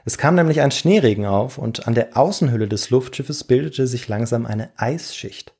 [0.05, 4.45] Es kam nämlich ein Schneeregen auf und an der Außenhülle des Luftschiffes bildete sich langsam
[4.45, 5.56] eine Eisschicht.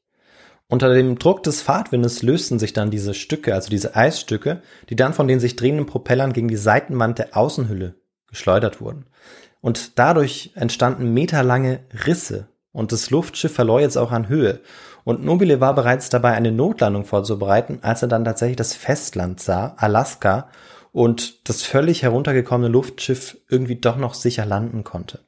[0.70, 5.14] Unter dem Druck des Fahrtwindes lösten sich dann diese Stücke, also diese Eisstücke, die dann
[5.14, 7.96] von den sich drehenden Propellern gegen die Seitenwand der Außenhülle
[8.28, 9.06] geschleudert wurden.
[9.62, 14.60] Und dadurch entstanden meterlange Risse und das Luftschiff verlor jetzt auch an Höhe.
[15.06, 19.74] Und Nobile war bereits dabei, eine Notlandung vorzubereiten, als er dann tatsächlich das Festland sah,
[19.78, 20.50] Alaska,
[20.92, 25.20] und das völlig heruntergekommene Luftschiff irgendwie doch noch sicher landen konnte.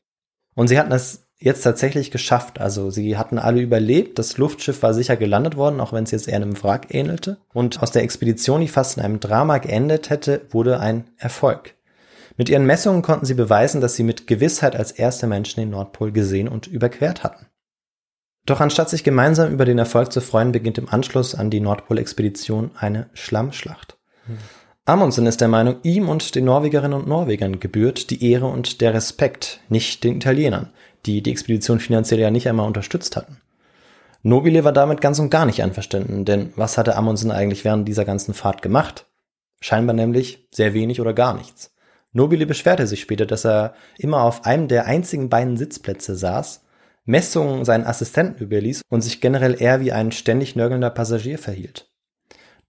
[0.56, 2.60] Und sie hatten es jetzt tatsächlich geschafft.
[2.60, 4.20] Also sie hatten alle überlebt.
[4.20, 7.38] Das Luftschiff war sicher gelandet worden, auch wenn es jetzt eher einem Wrack ähnelte.
[7.54, 11.76] Und aus der Expedition, die fast in einem Drama geendet hätte, wurde ein Erfolg.
[12.38, 16.12] Mit ihren Messungen konnten sie beweisen, dass sie mit Gewissheit als erste Menschen den Nordpol
[16.12, 17.48] gesehen und überquert hatten.
[18.46, 22.72] Doch anstatt sich gemeinsam über den Erfolg zu freuen, beginnt im Anschluss an die Nordpol-Expedition
[22.78, 23.98] eine Schlammschlacht.
[24.86, 28.94] Amundsen ist der Meinung, ihm und den Norwegerinnen und Norwegern gebührt die Ehre und der
[28.94, 30.72] Respekt, nicht den Italienern,
[31.06, 33.38] die die Expedition finanziell ja nicht einmal unterstützt hatten.
[34.22, 38.06] Nobile war damit ganz und gar nicht einverstanden, denn was hatte Amundsen eigentlich während dieser
[38.06, 39.06] ganzen Fahrt gemacht?
[39.62, 41.74] Scheinbar nämlich sehr wenig oder gar nichts.
[42.12, 46.66] Nobile beschwerte sich später, dass er immer auf einem der einzigen beiden Sitzplätze saß,
[47.06, 51.90] Messungen seinen Assistenten überließ und sich generell eher wie ein ständig nörgelnder Passagier verhielt.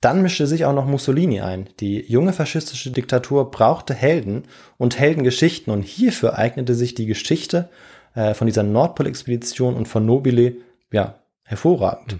[0.01, 1.69] Dann mischte sich auch noch Mussolini ein.
[1.81, 4.45] Die junge faschistische Diktatur brauchte Helden
[4.79, 7.69] und Heldengeschichten und hierfür eignete sich die Geschichte
[8.15, 10.57] äh, von dieser Nordpol-Expedition und von Nobile,
[10.93, 12.17] ja, hervorragend.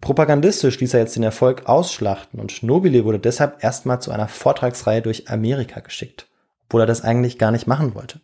[0.00, 5.02] Propagandistisch ließ er jetzt den Erfolg ausschlachten und Nobile wurde deshalb erstmal zu einer Vortragsreihe
[5.02, 6.26] durch Amerika geschickt,
[6.66, 8.20] obwohl er das eigentlich gar nicht machen wollte.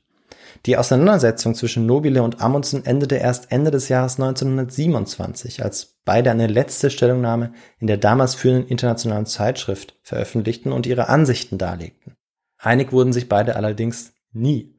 [0.67, 6.47] Die Auseinandersetzung zwischen Nobile und Amundsen endete erst Ende des Jahres 1927, als beide eine
[6.47, 12.15] letzte Stellungnahme in der damals führenden internationalen Zeitschrift veröffentlichten und ihre Ansichten darlegten.
[12.59, 14.75] Einig wurden sich beide allerdings nie.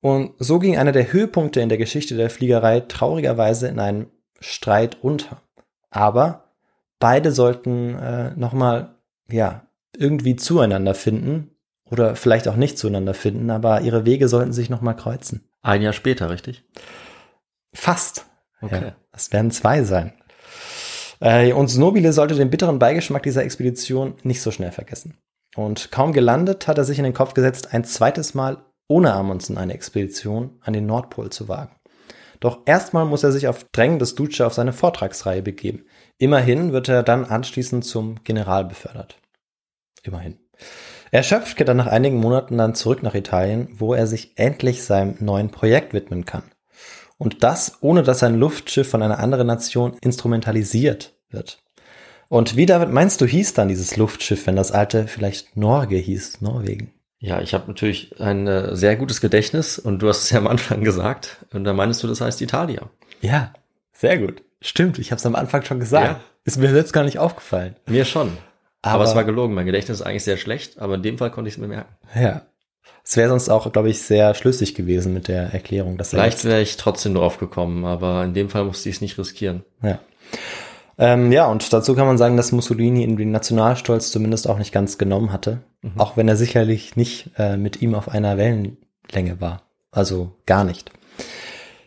[0.00, 4.06] Und so ging einer der Höhepunkte in der Geschichte der Fliegerei traurigerweise in einem
[4.40, 5.42] Streit unter.
[5.90, 6.44] Aber
[6.98, 8.94] beide sollten äh, nochmal,
[9.30, 11.50] ja, irgendwie zueinander finden
[11.90, 15.48] oder vielleicht auch nicht zueinander finden, aber ihre Wege sollten sich nochmal kreuzen.
[15.62, 16.64] Ein Jahr später, richtig?
[17.74, 18.26] Fast.
[18.62, 18.82] Okay.
[18.82, 20.12] Ja, das werden zwei sein.
[21.20, 25.18] Äh, und Nobile sollte den bitteren Beigeschmack dieser Expedition nicht so schnell vergessen.
[25.56, 29.56] Und kaum gelandet hat er sich in den Kopf gesetzt, ein zweites Mal ohne Amundsen
[29.56, 31.76] eine Expedition an den Nordpol zu wagen.
[32.40, 35.84] Doch erstmal muss er sich auf Drängen des Duce auf seine Vortragsreihe begeben.
[36.18, 39.18] Immerhin wird er dann anschließend zum General befördert.
[40.02, 40.38] Immerhin.
[41.12, 45.16] Erschöpft geht er nach einigen Monaten dann zurück nach Italien, wo er sich endlich seinem
[45.20, 46.44] neuen Projekt widmen kann.
[47.16, 51.62] Und das, ohne dass sein Luftschiff von einer anderen Nation instrumentalisiert wird.
[52.28, 56.40] Und wie, David, meinst du, hieß dann dieses Luftschiff, wenn das alte vielleicht Norge hieß,
[56.40, 56.92] Norwegen?
[57.22, 60.46] Ja, ich habe natürlich ein äh, sehr gutes Gedächtnis und du hast es ja am
[60.46, 61.44] Anfang gesagt.
[61.52, 62.88] Und da meinst du, das heißt Italia.
[63.20, 63.52] Ja,
[63.92, 64.42] sehr gut.
[64.62, 66.06] Stimmt, ich habe es am Anfang schon gesagt.
[66.06, 66.20] Ja.
[66.44, 67.76] Ist mir selbst gar nicht aufgefallen.
[67.86, 68.36] Mir schon.
[68.82, 69.54] Aber, Aber- es war gelogen.
[69.54, 71.94] Mein Gedächtnis ist eigentlich sehr schlecht, aber in dem Fall konnte ich es mir merken.
[72.14, 72.42] Ja.
[73.04, 75.98] Es wäre sonst auch, glaube ich, sehr schlüssig gewesen mit der Erklärung.
[75.98, 79.18] Dass Vielleicht wäre ich trotzdem drauf gekommen, aber in dem Fall musste ich es nicht
[79.18, 79.62] riskieren.
[79.82, 79.98] Ja.
[80.98, 84.72] Ähm, ja, und dazu kann man sagen, dass Mussolini in den Nationalstolz zumindest auch nicht
[84.72, 85.60] ganz genommen hatte.
[85.96, 89.62] Auch wenn er sicherlich nicht äh, mit ihm auf einer Wellenlänge war.
[89.90, 90.90] Also gar nicht.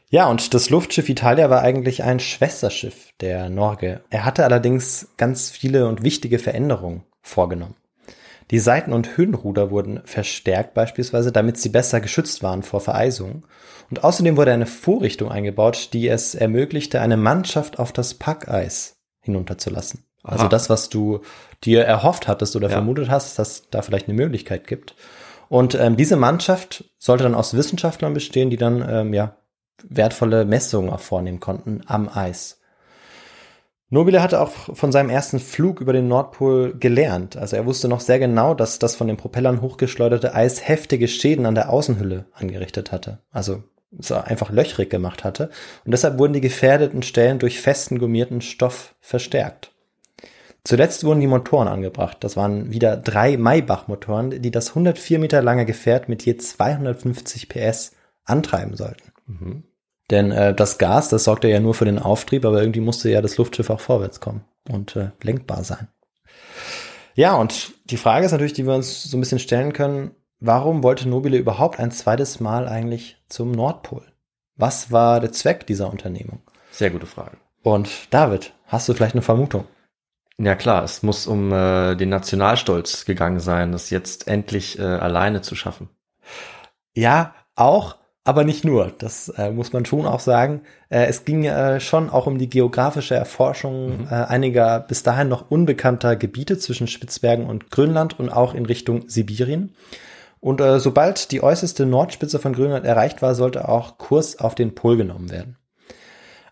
[0.10, 4.02] Ja, und das Luftschiff Italia war eigentlich ein Schwesterschiff der Norge.
[4.10, 7.76] Er hatte allerdings ganz viele und wichtige Veränderungen vorgenommen.
[8.52, 13.48] Die Seiten- und Höhenruder wurden verstärkt beispielsweise, damit sie besser geschützt waren vor Vereisung.
[13.90, 20.06] Und außerdem wurde eine Vorrichtung eingebaut, die es ermöglichte, eine Mannschaft auf das Packeis hinunterzulassen.
[20.24, 20.50] Also Aha.
[20.50, 21.22] das, was du
[21.64, 22.76] dir erhofft hattest oder Ja.
[22.76, 24.96] vermutet hast, dass da vielleicht eine Möglichkeit gibt.
[25.50, 29.36] Und ähm, diese Mannschaft sollte dann aus Wissenschaftlern bestehen, die dann ähm, ja
[29.84, 32.60] wertvolle Messungen auch vornehmen konnten am Eis.
[33.90, 37.38] Nobile hatte auch von seinem ersten Flug über den Nordpol gelernt.
[37.38, 41.46] Also er wusste noch sehr genau, dass das von den Propellern hochgeschleuderte Eis heftige Schäden
[41.46, 43.20] an der Außenhülle angerichtet hatte.
[43.30, 43.62] Also
[44.00, 45.52] es einfach löchrig gemacht hatte.
[45.86, 49.73] Und deshalb wurden die gefährdeten Stellen durch festen gummierten Stoff verstärkt.
[50.66, 52.18] Zuletzt wurden die Motoren angebracht.
[52.22, 57.92] Das waren wieder drei Maybach-Motoren, die das 104 Meter lange Gefährt mit je 250 PS
[58.24, 59.12] antreiben sollten.
[60.10, 63.22] Denn äh, das Gas, das sorgte ja nur für den Auftrieb, aber irgendwie musste ja
[63.22, 65.90] das Luftschiff auch vorwärts kommen und äh, lenkbar sein.
[67.16, 70.82] Ja, und die Frage ist natürlich, die wir uns so ein bisschen stellen können, warum
[70.82, 74.04] wollte Nobile überhaupt ein zweites Mal eigentlich zum Nordpol?
[74.56, 76.42] Was war der Zweck dieser Unternehmung?
[76.72, 77.38] Sehr gute Frage.
[77.62, 79.66] Und David, hast du vielleicht eine Vermutung?
[80.44, 85.42] Ja klar, es muss um äh, den Nationalstolz gegangen sein, das jetzt endlich äh, alleine
[85.42, 85.90] zu schaffen.
[86.94, 88.92] Ja, auch, aber nicht nur.
[88.98, 90.64] Das äh, muss man schon auch sagen.
[90.90, 95.50] Äh, es ging äh, schon auch um die geografische Erforschung äh, einiger bis dahin noch
[95.50, 99.74] unbekannter Gebiete zwischen Spitzbergen und Grönland und auch in Richtung Sibirien.
[100.42, 104.76] Und äh, sobald die äußerste Nordspitze von Grönland erreicht war, sollte auch Kurs auf den
[104.76, 105.56] Pol genommen werden.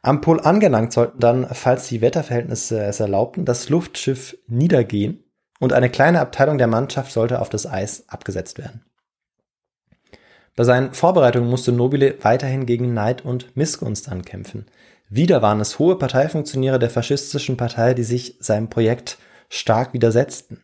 [0.04, 5.24] Am Pol angelangt sollten dann, falls die Wetterverhältnisse es erlaubten, das Luftschiff niedergehen
[5.60, 8.84] und eine kleine Abteilung der Mannschaft sollte auf das Eis abgesetzt werden.
[10.56, 14.66] Bei seinen Vorbereitungen musste Nobile weiterhin gegen Neid und Missgunst ankämpfen.
[15.08, 19.18] Wieder waren es hohe Parteifunktionäre der faschistischen Partei, die sich seinem Projekt
[19.50, 20.64] stark widersetzten.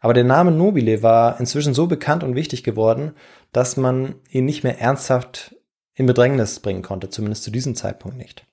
[0.00, 3.12] Aber der Name Nobile war inzwischen so bekannt und wichtig geworden,
[3.52, 5.54] dass man ihn nicht mehr ernsthaft
[5.94, 8.46] in Bedrängnis bringen konnte, zumindest zu diesem Zeitpunkt nicht.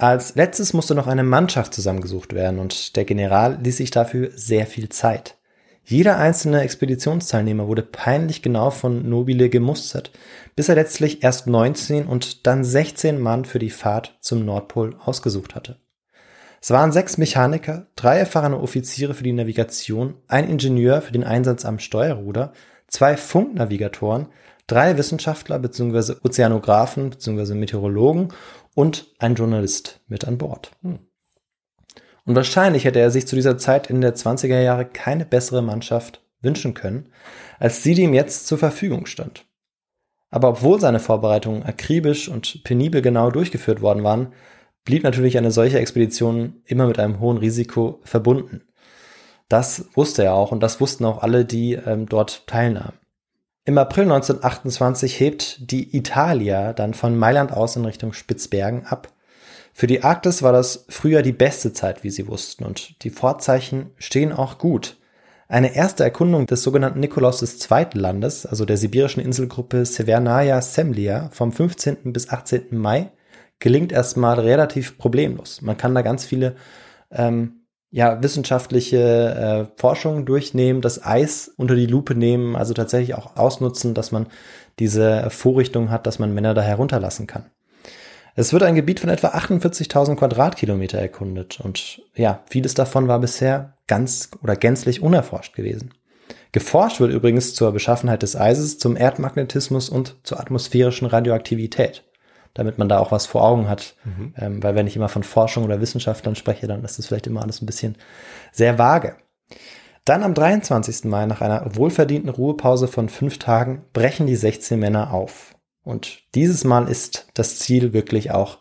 [0.00, 4.64] Als letztes musste noch eine Mannschaft zusammengesucht werden und der General ließ sich dafür sehr
[4.64, 5.36] viel Zeit.
[5.84, 10.10] Jeder einzelne Expeditionsteilnehmer wurde peinlich genau von Nobile gemustert,
[10.56, 15.54] bis er letztlich erst 19 und dann 16 Mann für die Fahrt zum Nordpol ausgesucht
[15.54, 15.76] hatte.
[16.62, 21.66] Es waren sechs Mechaniker, drei erfahrene Offiziere für die Navigation, ein Ingenieur für den Einsatz
[21.66, 22.54] am Steuerruder,
[22.88, 24.28] zwei Funknavigatoren,
[24.66, 26.14] drei Wissenschaftler bzw.
[26.22, 27.54] Ozeanographen bzw.
[27.54, 28.28] Meteorologen
[28.80, 30.70] und ein Journalist mit an Bord.
[30.82, 36.22] Und wahrscheinlich hätte er sich zu dieser Zeit in der 20er Jahre keine bessere Mannschaft
[36.40, 37.12] wünschen können,
[37.58, 39.44] als die ihm jetzt zur Verfügung stand.
[40.30, 44.32] Aber obwohl seine Vorbereitungen akribisch und penibel genau durchgeführt worden waren,
[44.86, 48.62] blieb natürlich eine solche Expedition immer mit einem hohen Risiko verbunden.
[49.50, 52.99] Das wusste er auch und das wussten auch alle, die ähm, dort teilnahmen.
[53.66, 59.12] Im April 1928 hebt die Italia dann von Mailand aus in Richtung Spitzbergen ab.
[59.74, 63.90] Für die Arktis war das früher die beste Zeit, wie sie wussten, und die Vorzeichen
[63.98, 64.96] stehen auch gut.
[65.46, 67.86] Eine erste Erkundung des sogenannten Nikolaus II.
[67.94, 72.12] Landes, also der sibirischen Inselgruppe Severnaya Semlia vom 15.
[72.12, 72.78] bis 18.
[72.78, 73.10] Mai,
[73.58, 75.60] gelingt erstmal relativ problemlos.
[75.60, 76.56] Man kann da ganz viele
[77.10, 77.59] ähm,
[77.90, 78.98] ja, wissenschaftliche
[79.68, 84.26] äh, Forschungen durchnehmen, das Eis unter die Lupe nehmen, also tatsächlich auch ausnutzen, dass man
[84.78, 87.46] diese Vorrichtung hat, dass man Männer da herunterlassen kann.
[88.36, 93.74] Es wird ein Gebiet von etwa 48.000 Quadratkilometer erkundet und ja, vieles davon war bisher
[93.88, 95.92] ganz oder gänzlich unerforscht gewesen.
[96.52, 102.04] Geforscht wird übrigens zur Beschaffenheit des Eises, zum Erdmagnetismus und zur atmosphärischen Radioaktivität
[102.54, 103.94] damit man da auch was vor Augen hat.
[104.04, 104.34] Mhm.
[104.36, 107.42] Ähm, weil wenn ich immer von Forschung oder Wissenschaftlern spreche, dann ist das vielleicht immer
[107.42, 107.96] alles ein bisschen
[108.52, 109.16] sehr vage.
[110.04, 111.04] Dann am 23.
[111.04, 115.54] Mai, nach einer wohlverdienten Ruhepause von fünf Tagen, brechen die 16 Männer auf.
[115.82, 118.58] Und dieses Mal ist das Ziel wirklich auch,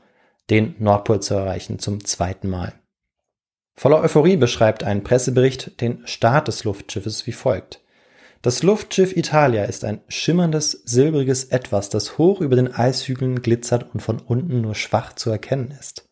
[0.49, 2.73] den Nordpol zu erreichen, zum zweiten Mal.
[3.75, 7.81] Voller Euphorie beschreibt ein Pressebericht den Start des Luftschiffes wie folgt.
[8.41, 13.99] Das Luftschiff Italia ist ein schimmerndes, silbriges Etwas, das hoch über den Eishügeln glitzert und
[13.99, 16.09] von unten nur schwach zu erkennen ist.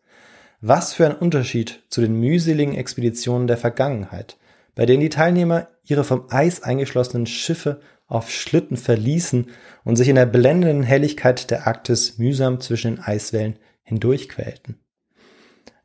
[0.60, 4.36] Was für ein Unterschied zu den mühseligen Expeditionen der Vergangenheit,
[4.76, 9.48] bei denen die Teilnehmer ihre vom Eis eingeschlossenen Schiffe auf Schlitten verließen
[9.86, 14.76] und sich in der blendenden Helligkeit der Arktis mühsam zwischen den Eiswellen hindurchquälten.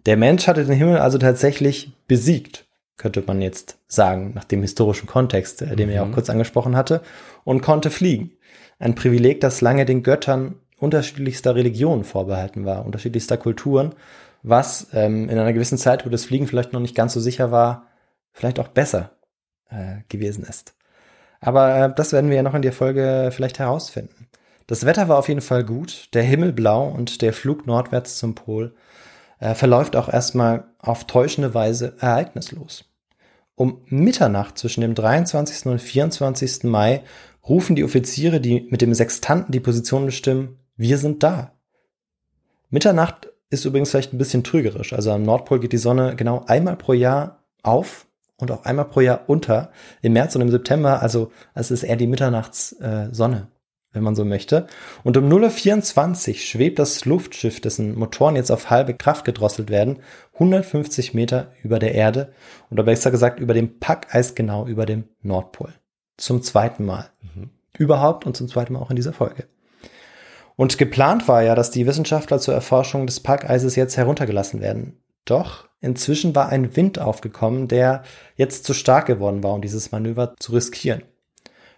[0.06, 2.66] Der Mensch hatte den Himmel also tatsächlich besiegt
[3.02, 5.94] könnte man jetzt sagen, nach dem historischen Kontext, äh, den mhm.
[5.94, 7.02] er auch kurz angesprochen hatte,
[7.44, 8.30] und konnte fliegen.
[8.78, 13.94] Ein Privileg, das lange den Göttern unterschiedlichster Religionen vorbehalten war, unterschiedlichster Kulturen,
[14.42, 17.50] was ähm, in einer gewissen Zeit, wo das Fliegen vielleicht noch nicht ganz so sicher
[17.50, 17.86] war,
[18.32, 19.10] vielleicht auch besser
[19.68, 20.74] äh, gewesen ist.
[21.40, 24.28] Aber äh, das werden wir ja noch in der Folge vielleicht herausfinden.
[24.68, 28.34] Das Wetter war auf jeden Fall gut, der Himmel blau und der Flug nordwärts zum
[28.34, 28.74] Pol
[29.40, 32.84] äh, verläuft auch erstmal auf täuschende Weise ereignislos.
[33.54, 35.66] Um Mitternacht zwischen dem 23.
[35.66, 36.64] und 24.
[36.64, 37.02] Mai
[37.46, 41.52] rufen die Offiziere, die mit dem Sextanten die Position bestimmen, wir sind da.
[42.70, 44.92] Mitternacht ist übrigens vielleicht ein bisschen trügerisch.
[44.92, 48.06] Also am Nordpol geht die Sonne genau einmal pro Jahr auf
[48.38, 49.70] und auch einmal pro Jahr unter.
[50.00, 53.48] Im März und im September, also es ist eher die Mitternachtssonne
[53.92, 54.66] wenn man so möchte.
[55.04, 59.98] Und um 0.24 Uhr schwebt das Luftschiff, dessen Motoren jetzt auf halbe Kraft gedrosselt werden,
[60.34, 62.32] 150 Meter über der Erde
[62.70, 65.72] und dabei besser gesagt über dem Packeis genau über dem Nordpol.
[66.16, 67.10] Zum zweiten Mal.
[67.34, 67.50] Mhm.
[67.76, 69.46] Überhaupt und zum zweiten Mal auch in dieser Folge.
[70.56, 75.02] Und geplant war ja, dass die Wissenschaftler zur Erforschung des Packeises jetzt heruntergelassen werden.
[75.24, 78.02] Doch inzwischen war ein Wind aufgekommen, der
[78.36, 81.02] jetzt zu stark geworden war, um dieses Manöver zu riskieren.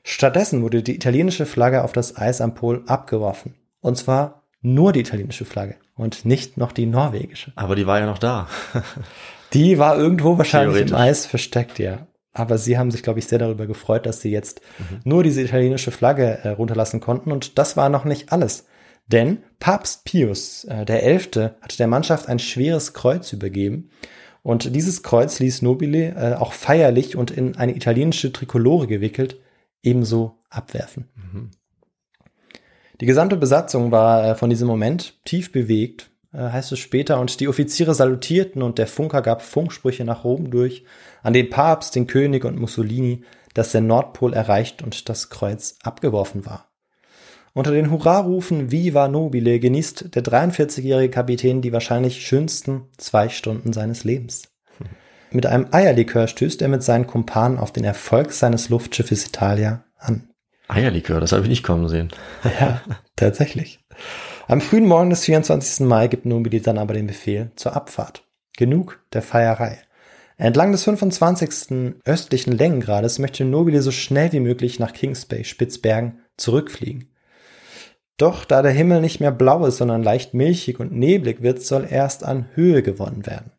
[0.06, 3.54] Stattdessen wurde die italienische Flagge auf das Eis am Pol abgeworfen.
[3.80, 7.52] Und zwar nur die italienische Flagge und nicht noch die norwegische.
[7.56, 8.46] Aber die war ja noch da.
[9.54, 12.06] die war irgendwo wahrscheinlich im Eis versteckt, ja.
[12.34, 15.00] Aber sie haben sich, glaube ich, sehr darüber gefreut, dass sie jetzt mhm.
[15.04, 17.32] nur diese italienische Flagge äh, runterlassen konnten.
[17.32, 18.66] Und das war noch nicht alles.
[19.06, 23.88] Denn Papst Pius, äh, der Elfte, hatte der Mannschaft ein schweres Kreuz übergeben.
[24.42, 29.38] Und dieses Kreuz ließ Nobile äh, auch feierlich und in eine italienische Trikolore gewickelt
[29.84, 31.08] ebenso abwerfen.
[31.14, 31.50] Mhm.
[33.00, 37.40] Die gesamte Besatzung war äh, von diesem Moment tief bewegt, äh, heißt es später, und
[37.40, 40.84] die Offiziere salutierten und der Funker gab Funksprüche nach oben durch
[41.22, 46.46] an den Papst, den König und Mussolini, dass der Nordpol erreicht und das Kreuz abgeworfen
[46.46, 46.68] war.
[47.52, 54.02] Unter den Hurrarufen Viva Nobile genießt der 43-jährige Kapitän die wahrscheinlich schönsten zwei Stunden seines
[54.02, 54.53] Lebens.
[55.34, 60.28] Mit einem Eierlikör stößt er mit seinen Kumpanen auf den Erfolg seines Luftschiffes Italia an.
[60.68, 62.10] Eierlikör, das habe ich nicht kommen sehen.
[62.60, 62.80] Ja,
[63.16, 63.80] tatsächlich.
[64.46, 65.86] Am frühen Morgen des 24.
[65.86, 68.22] Mai gibt Nobili dann aber den Befehl zur Abfahrt.
[68.56, 69.80] Genug der Feierei.
[70.36, 71.96] Entlang des 25.
[72.04, 77.10] östlichen Längengrades möchte Nobile so schnell wie möglich nach Kings Bay, Spitzbergen, zurückfliegen.
[78.18, 81.88] Doch da der Himmel nicht mehr blau ist, sondern leicht milchig und neblig wird, soll
[81.90, 83.50] erst an Höhe gewonnen werden.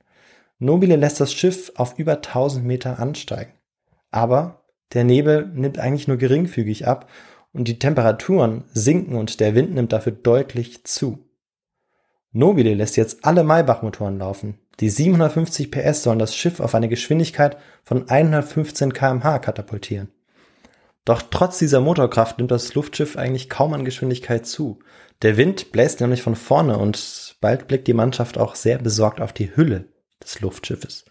[0.59, 3.51] Nobile lässt das Schiff auf über 1000 Meter ansteigen.
[4.09, 7.09] Aber der Nebel nimmt eigentlich nur geringfügig ab
[7.51, 11.19] und die Temperaturen sinken und der Wind nimmt dafür deutlich zu.
[12.31, 14.59] Nobile lässt jetzt alle Maybach-Motoren laufen.
[14.79, 20.09] Die 750 PS sollen das Schiff auf eine Geschwindigkeit von 115 kmh katapultieren.
[21.03, 24.79] Doch trotz dieser Motorkraft nimmt das Luftschiff eigentlich kaum an Geschwindigkeit zu.
[25.21, 29.31] Der Wind bläst nämlich von vorne und bald blickt die Mannschaft auch sehr besorgt auf
[29.31, 29.85] die Hülle
[30.24, 31.05] des Luftschiffes.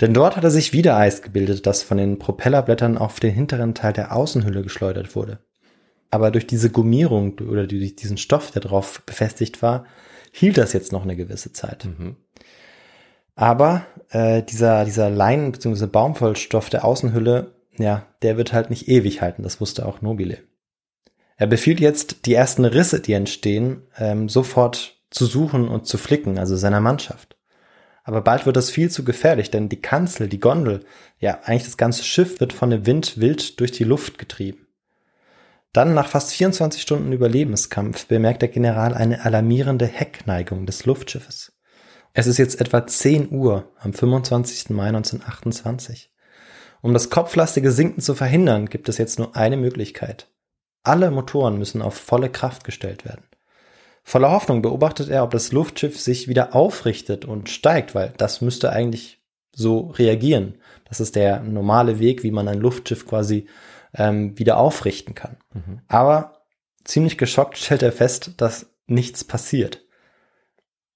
[0.00, 3.92] Denn dort hatte sich wieder Eis gebildet, das von den Propellerblättern auf den hinteren Teil
[3.92, 5.38] der Außenhülle geschleudert wurde.
[6.10, 9.84] Aber durch diese Gummierung oder durch diesen Stoff, der drauf befestigt war,
[10.32, 11.84] hielt das jetzt noch eine gewisse Zeit.
[11.84, 12.16] Mhm.
[13.34, 15.86] Aber äh, dieser, dieser Leinen- bzw.
[15.86, 20.38] Baumwollstoff der Außenhülle ja, der wird halt nicht ewig halten, das wusste auch Nobile.
[21.36, 26.38] Er befiehlt jetzt, die ersten Risse, die entstehen, ähm, sofort zu suchen und zu flicken,
[26.38, 27.37] also seiner Mannschaft.
[28.08, 30.86] Aber bald wird das viel zu gefährlich, denn die Kanzel, die Gondel,
[31.18, 34.66] ja, eigentlich das ganze Schiff wird von dem Wind wild durch die Luft getrieben.
[35.74, 41.52] Dann, nach fast 24 Stunden Überlebenskampf, bemerkt der General eine alarmierende Heckneigung des Luftschiffes.
[42.14, 44.70] Es ist jetzt etwa 10 Uhr am 25.
[44.70, 46.10] Mai 1928.
[46.80, 50.30] Um das kopflastige Sinken zu verhindern, gibt es jetzt nur eine Möglichkeit.
[50.82, 53.27] Alle Motoren müssen auf volle Kraft gestellt werden.
[54.02, 58.70] Voller Hoffnung beobachtet er, ob das Luftschiff sich wieder aufrichtet und steigt, weil das müsste
[58.72, 59.20] eigentlich
[59.52, 60.54] so reagieren.
[60.84, 63.46] Das ist der normale Weg, wie man ein Luftschiff quasi
[63.94, 65.36] ähm, wieder aufrichten kann.
[65.52, 65.80] Mhm.
[65.88, 66.42] Aber
[66.84, 69.84] ziemlich geschockt stellt er fest, dass nichts passiert.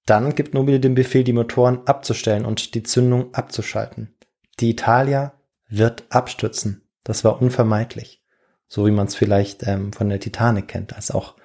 [0.05, 4.15] Dann gibt Nobile den Befehl, die Motoren abzustellen und die Zündung abzuschalten.
[4.59, 5.33] Die Italia
[5.69, 6.87] wird abstürzen.
[7.03, 8.21] Das war unvermeidlich.
[8.67, 11.35] So wie man es vielleicht ähm, von der Titanic kennt, als auch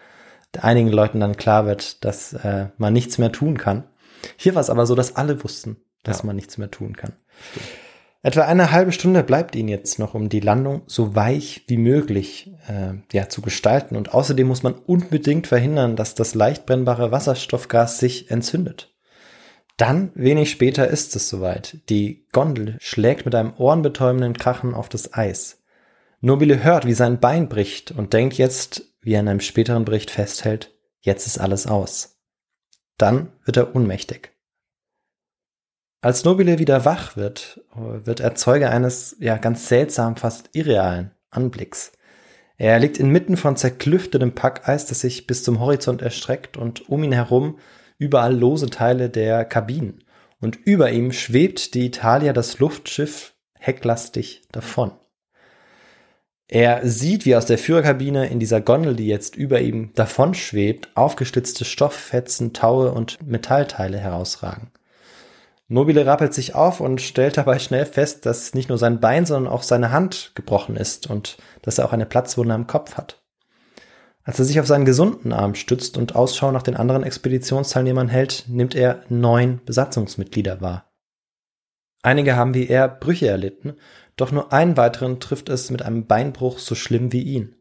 [0.60, 3.84] einigen Leuten dann klar wird, dass äh, man nichts mehr tun kann.
[4.36, 6.26] Hier war es aber so, dass alle wussten, dass ja.
[6.26, 7.12] man nichts mehr tun kann.
[7.50, 7.66] Stimmt.
[8.20, 12.52] Etwa eine halbe Stunde bleibt ihnen jetzt noch, um die Landung so weich wie möglich
[12.66, 13.94] äh, ja, zu gestalten.
[13.94, 18.92] Und außerdem muss man unbedingt verhindern, dass das leicht brennbare Wasserstoffgas sich entzündet.
[19.76, 21.78] Dann, wenig später, ist es soweit.
[21.88, 25.62] Die Gondel schlägt mit einem ohrenbetäubenden Krachen auf das Eis.
[26.20, 30.10] Nobile hört, wie sein Bein bricht und denkt jetzt, wie er in einem späteren Bericht
[30.10, 32.20] festhält, jetzt ist alles aus.
[32.98, 34.32] Dann wird er ohnmächtig.
[36.02, 41.92] Als Nobile wieder wach wird, wird er Zeuge eines, ja, ganz seltsam, fast irrealen Anblicks.
[42.58, 47.12] Er liegt inmitten von zerklüftetem Packeis, das sich bis zum Horizont erstreckt und um ihn
[47.12, 47.58] herum
[47.96, 50.04] überall lose Teile der Kabinen.
[50.38, 54.92] Und über ihm schwebt die Italia das Luftschiff hecklastig davon.
[56.50, 60.88] Er sieht, wie aus der Führerkabine in dieser Gondel, die jetzt über ihm davon schwebt,
[60.94, 64.70] aufgestützte Stofffetzen, Taue und Metallteile herausragen.
[65.68, 69.52] Nobile rappelt sich auf und stellt dabei schnell fest, dass nicht nur sein Bein, sondern
[69.52, 73.22] auch seine Hand gebrochen ist und dass er auch eine Platzwunde am Kopf hat.
[74.24, 78.46] Als er sich auf seinen gesunden Arm stützt und Ausschau nach den anderen Expeditionsteilnehmern hält,
[78.48, 80.90] nimmt er neun Besatzungsmitglieder wahr.
[82.02, 83.74] Einige haben wie er Brüche erlitten,
[84.18, 87.56] doch nur einen weiteren trifft es mit einem Beinbruch so schlimm wie ihn.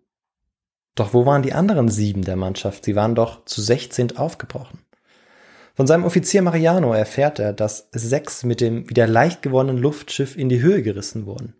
[0.96, 2.84] Doch wo waren die anderen sieben der Mannschaft?
[2.84, 4.80] Sie waren doch zu sechzehnt aufgebrochen.
[5.76, 10.50] Von seinem Offizier Mariano erfährt er, dass sechs mit dem wieder leicht gewonnenen Luftschiff in
[10.50, 11.54] die Höhe gerissen wurden.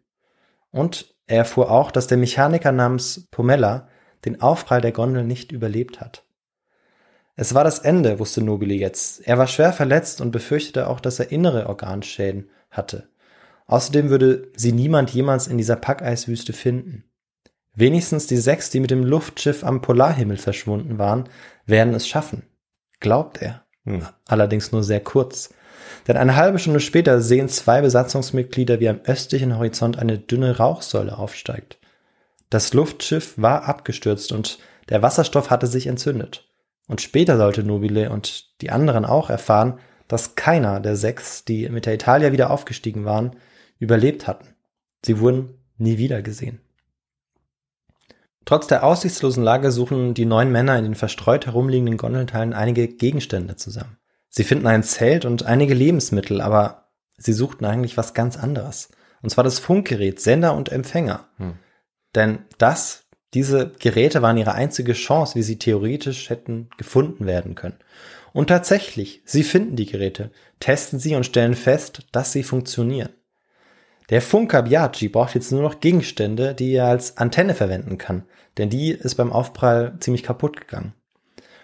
[0.72, 3.88] Und er erfuhr auch, dass der Mechaniker namens Pomella
[4.26, 6.24] den Aufprall der Gondel nicht überlebt hat.
[7.36, 9.28] Es war das Ende, wusste Nobile jetzt.
[9.28, 13.10] Er war schwer verletzt und befürchtete auch, dass er innere Organschäden hatte.
[13.68, 17.04] Außerdem würde sie niemand jemals in dieser Packeiswüste finden.
[17.76, 21.30] Wenigstens die sechs, die mit dem Luftschiff am Polarhimmel verschwunden waren,
[21.66, 22.44] werden es schaffen.
[23.00, 23.66] Glaubt er.
[23.84, 24.06] Hm.
[24.26, 25.54] Allerdings nur sehr kurz.
[26.08, 31.18] Denn eine halbe Stunde später sehen zwei Besatzungsmitglieder, wie am östlichen Horizont eine dünne Rauchsäule
[31.18, 31.78] aufsteigt.
[32.50, 34.60] Das Luftschiff war abgestürzt und
[34.90, 36.48] der Wasserstoff hatte sich entzündet.
[36.88, 41.86] Und später sollte Nobile und die anderen auch erfahren, dass keiner der sechs, die mit
[41.86, 43.36] der Italia wieder aufgestiegen waren,
[43.80, 44.48] überlebt hatten.
[45.06, 46.60] Sie wurden nie wieder gesehen.
[48.46, 53.58] Trotz der aussichtslosen Lage suchen die neun Männer in den verstreut herumliegenden Gondelteilen einige Gegenstände
[53.58, 53.98] zusammen.
[54.30, 58.90] Sie finden ein Zelt und einige Lebensmittel, aber sie suchten eigentlich was ganz anderes.
[59.22, 61.28] Und zwar das Funkgerät, Sender und Empfänger.
[61.38, 61.56] Hm.
[62.16, 67.78] Denn das, diese Geräte waren ihre einzige Chance, wie sie theoretisch hätten gefunden werden können.
[68.32, 73.10] Und tatsächlich, sie finden die Geräte, testen sie und stellen fest, dass sie funktionieren.
[74.10, 78.24] Der Funker Biaggi braucht jetzt nur noch Gegenstände, die er als Antenne verwenden kann,
[78.58, 80.94] denn die ist beim Aufprall ziemlich kaputt gegangen.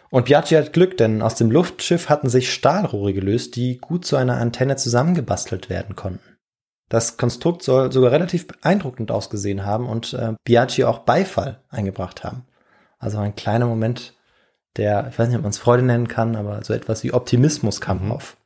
[0.09, 4.15] Und Biaggi hat Glück, denn aus dem Luftschiff hatten sich Stahlrohre gelöst, die gut zu
[4.15, 6.37] einer Antenne zusammengebastelt werden konnten.
[6.89, 12.45] Das Konstrukt soll sogar relativ beeindruckend ausgesehen haben und äh, Biaggi auch Beifall eingebracht haben.
[12.99, 14.13] Also ein kleiner Moment,
[14.77, 17.81] der, ich weiß nicht, ob man es Freude nennen kann, aber so etwas wie Optimismus
[17.81, 18.11] kam mhm.
[18.11, 18.37] auf.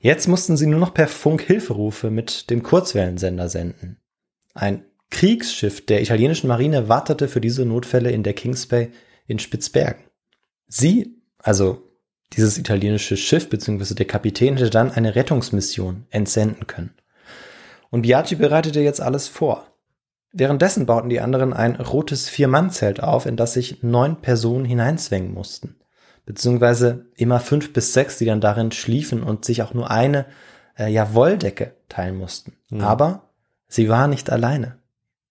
[0.00, 3.98] Jetzt mussten sie nur noch per Funk Hilferufe mit dem Kurzwellensender senden.
[4.54, 8.92] Ein Kriegsschiff der italienischen Marine wartete für diese Notfälle in der Kings Bay
[9.26, 10.04] in Spitzbergen.
[10.68, 11.82] Sie, also
[12.34, 13.94] dieses italienische Schiff bzw.
[13.94, 16.94] der Kapitän hätte dann eine Rettungsmission entsenden können.
[17.90, 19.66] Und Biaggi bereitete jetzt alles vor.
[20.30, 25.78] Währenddessen bauten die anderen ein rotes Vier-Mann-Zelt auf, in das sich neun Personen hineinzwängen mussten
[26.28, 30.26] beziehungsweise immer fünf bis sechs, die dann darin schliefen und sich auch nur eine
[30.78, 32.52] äh, ja, Wolldecke teilen mussten.
[32.68, 32.82] Mhm.
[32.82, 33.30] Aber
[33.66, 34.76] sie war nicht alleine.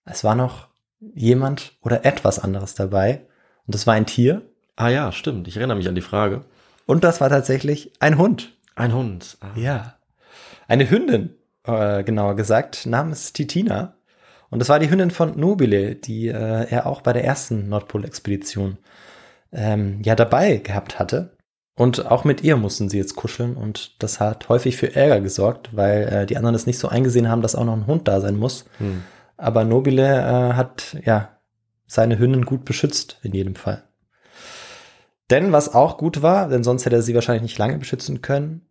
[0.06, 0.70] es war noch
[1.14, 3.22] jemand oder etwas anderes dabei.
[3.68, 4.42] Und das war ein Tier.
[4.76, 5.48] Ah ja, stimmt.
[5.48, 6.46] Ich erinnere mich an die Frage.
[6.88, 8.58] Und das war tatsächlich ein Hund.
[8.74, 9.38] Ein Hund.
[9.42, 9.52] Ah.
[9.56, 9.98] Ja.
[10.68, 13.94] Eine Hündin, äh, genauer gesagt, namens Titina.
[14.50, 18.80] Und das war die Hündin von Nobile, die äh, er auch bei der ersten Nordpol-Expedition
[19.52, 21.38] ähm, ja dabei gehabt hatte.
[21.76, 25.76] Und auch mit ihr mussten sie jetzt kuscheln und das hat häufig für Ärger gesorgt,
[25.76, 28.20] weil äh, die anderen es nicht so eingesehen haben, dass auch noch ein Hund da
[28.20, 28.66] sein muss.
[28.80, 29.04] Hm.
[29.38, 31.38] Aber Nobile äh, hat ja
[31.86, 33.84] seine Hündin gut beschützt in jedem Fall.
[35.30, 38.66] Denn was auch gut war, denn sonst hätte er sie wahrscheinlich nicht lange beschützen können,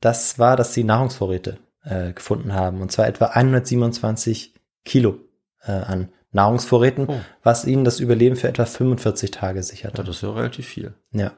[0.00, 2.80] das war, dass sie Nahrungsvorräte äh, gefunden haben.
[2.80, 4.54] Und zwar etwa 127
[4.84, 5.18] Kilo
[5.62, 7.20] äh, an Nahrungsvorräten, Oh.
[7.42, 9.98] was ihnen das Überleben für etwa 45 Tage sicherte.
[9.98, 10.94] Ja, das ist ja relativ viel.
[11.12, 11.32] Ja.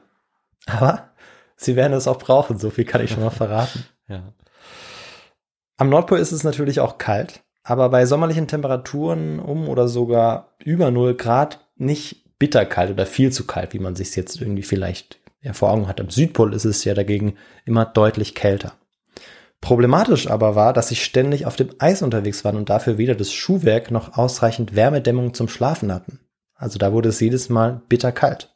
[0.67, 1.09] Aber
[1.55, 3.85] sie werden es auch brauchen, so viel kann ich schon mal verraten.
[4.07, 4.33] Ja.
[5.77, 10.91] Am Nordpol ist es natürlich auch kalt, aber bei sommerlichen Temperaturen um oder sogar über
[10.91, 15.53] 0 Grad nicht bitterkalt oder viel zu kalt, wie man sich jetzt irgendwie vielleicht ja,
[15.53, 15.99] vor Augen hat.
[15.99, 17.35] Am Südpol ist es ja dagegen
[17.65, 18.73] immer deutlich kälter.
[19.63, 23.31] Problematisch aber war, dass sie ständig auf dem Eis unterwegs waren und dafür weder das
[23.31, 26.19] Schuhwerk noch ausreichend Wärmedämmung zum Schlafen hatten.
[26.53, 28.53] Also da wurde es jedes Mal bitterkalt.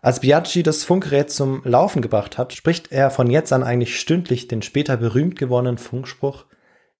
[0.00, 4.48] Als Biaggi das Funkgerät zum Laufen gebracht hat, spricht er von jetzt an eigentlich stündlich
[4.48, 6.46] den später berühmt gewordenen Funkspruch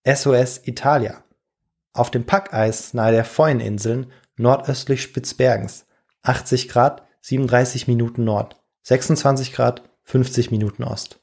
[0.06, 1.24] SOS Italia.
[1.94, 5.86] Auf dem Packeis nahe der Foyninseln nordöstlich Spitzbergens.
[6.24, 8.60] 80 Grad, 37 Minuten Nord.
[8.82, 11.17] 26 Grad, 50 Minuten Ost.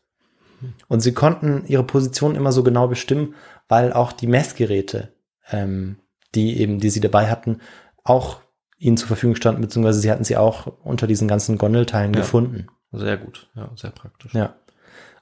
[0.87, 3.35] Und sie konnten ihre Position immer so genau bestimmen,
[3.67, 5.13] weil auch die Messgeräte,
[5.51, 5.97] ähm,
[6.33, 7.59] die eben, die sie dabei hatten,
[8.03, 8.41] auch
[8.77, 12.21] ihnen zur Verfügung standen, beziehungsweise sie hatten sie auch unter diesen ganzen Gondelteilen Ja.
[12.21, 12.67] gefunden.
[12.91, 13.49] Sehr gut.
[13.55, 14.33] Ja, sehr praktisch.
[14.33, 14.55] Ja.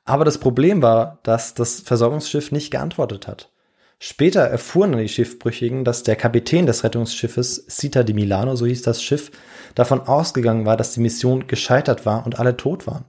[0.06, 3.50] Aber das Problem war, dass das Versorgungsschiff nicht geantwortet hat.
[4.00, 8.82] Später erfuhren dann die Schiffbrüchigen, dass der Kapitän des Rettungsschiffes Cita di Milano, so hieß
[8.82, 9.32] das Schiff,
[9.76, 13.06] davon ausgegangen war, dass die Mission gescheitert war und alle tot waren.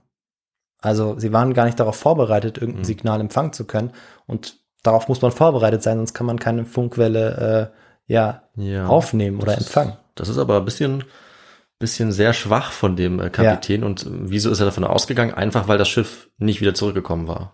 [0.85, 2.85] Also sie waren gar nicht darauf vorbereitet, irgendein Mhm.
[2.85, 3.91] Signal empfangen zu können.
[4.27, 7.71] Und darauf muss man vorbereitet sein, sonst kann man keine Funkwelle
[8.07, 8.87] äh, ja, Ja.
[8.87, 9.93] aufnehmen oder Das ist- empfangen.
[10.15, 11.03] Das ist aber ein bisschen,
[11.79, 13.83] bisschen sehr schwach von dem äh, Kapitän.
[13.83, 15.33] Und äh, wieso ist er davon ausgegangen?
[15.33, 17.53] Einfach, weil das Schiff nicht wieder zurückgekommen war.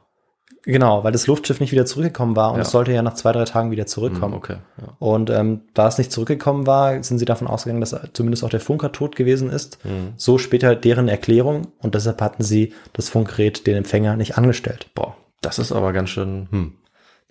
[0.64, 2.62] Genau, weil das Luftschiff nicht wieder zurückgekommen war und Ja.
[2.62, 4.34] es sollte ja nach zwei, drei Tagen wieder zurückkommen.
[4.34, 4.56] Hm, Okay.
[4.80, 4.94] Ja.
[5.00, 8.60] Und ähm, da es nicht zurückgekommen war, sind sie davon ausgegangen, dass zumindest auch der
[8.60, 9.80] Funker tot gewesen ist.
[9.84, 10.14] Hm.
[10.18, 14.88] So später deren Erklärung und deshalb hatten sie das Funkgerät den Empfänger nicht angestellt.
[14.94, 16.74] Boah, das ist aber ganz schön, hm.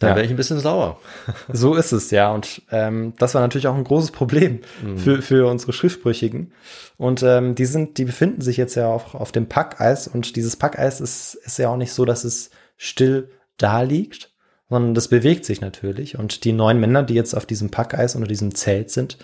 [0.01, 0.15] Da Ja.
[0.17, 0.99] wäre ich ein bisschen sauer.
[1.53, 2.33] So ist es, ja.
[2.33, 4.61] Und ähm, das war natürlich auch ein großes Problem
[4.97, 6.53] für, für unsere Schiffbrüchigen.
[6.97, 10.57] Und ähm, die sind, die befinden sich jetzt ja auch auf dem Packeis und dieses
[10.57, 12.51] Packeis ist, ist ja auch nicht so, dass es
[12.81, 13.29] still
[13.59, 14.33] da liegt,
[14.71, 16.19] sondern das bewegt sich natürlich.
[16.19, 19.19] Und die neun Männer, die jetzt auf diesem Packeis unter diesem Zelt sind,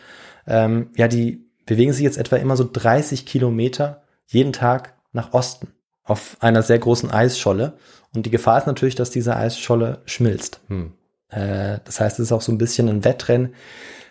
[0.46, 5.68] ähm, ja, die bewegen sich jetzt etwa immer so 30 Kilometer jeden Tag nach Osten
[6.04, 7.78] auf einer sehr großen Eisscholle.
[8.14, 10.60] Und die Gefahr ist natürlich, dass diese Eisscholle schmilzt.
[10.68, 10.92] Hm.
[11.30, 13.54] Äh, das heißt, es ist auch so ein bisschen ein Wettrennen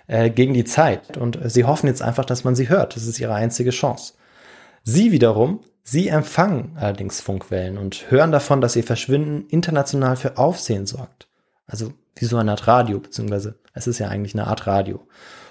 [0.08, 1.18] äh, gegen die Zeit.
[1.18, 2.96] Und sie hoffen jetzt einfach, dass man sie hört.
[2.96, 4.14] Das ist ihre einzige Chance.
[4.84, 10.86] Sie wiederum, sie empfangen allerdings Funkwellen und hören davon, dass ihr Verschwinden international für Aufsehen
[10.86, 11.30] sorgt.
[11.68, 15.08] Also wie so eine Art Radio, beziehungsweise es ist ja eigentlich eine Art Radio.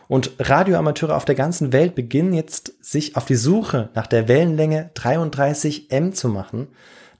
[0.06, 4.90] Und Radioamateure auf der ganzen Welt beginnen jetzt sich auf die Suche nach der Wellenlänge
[4.94, 6.68] 33 M zu machen,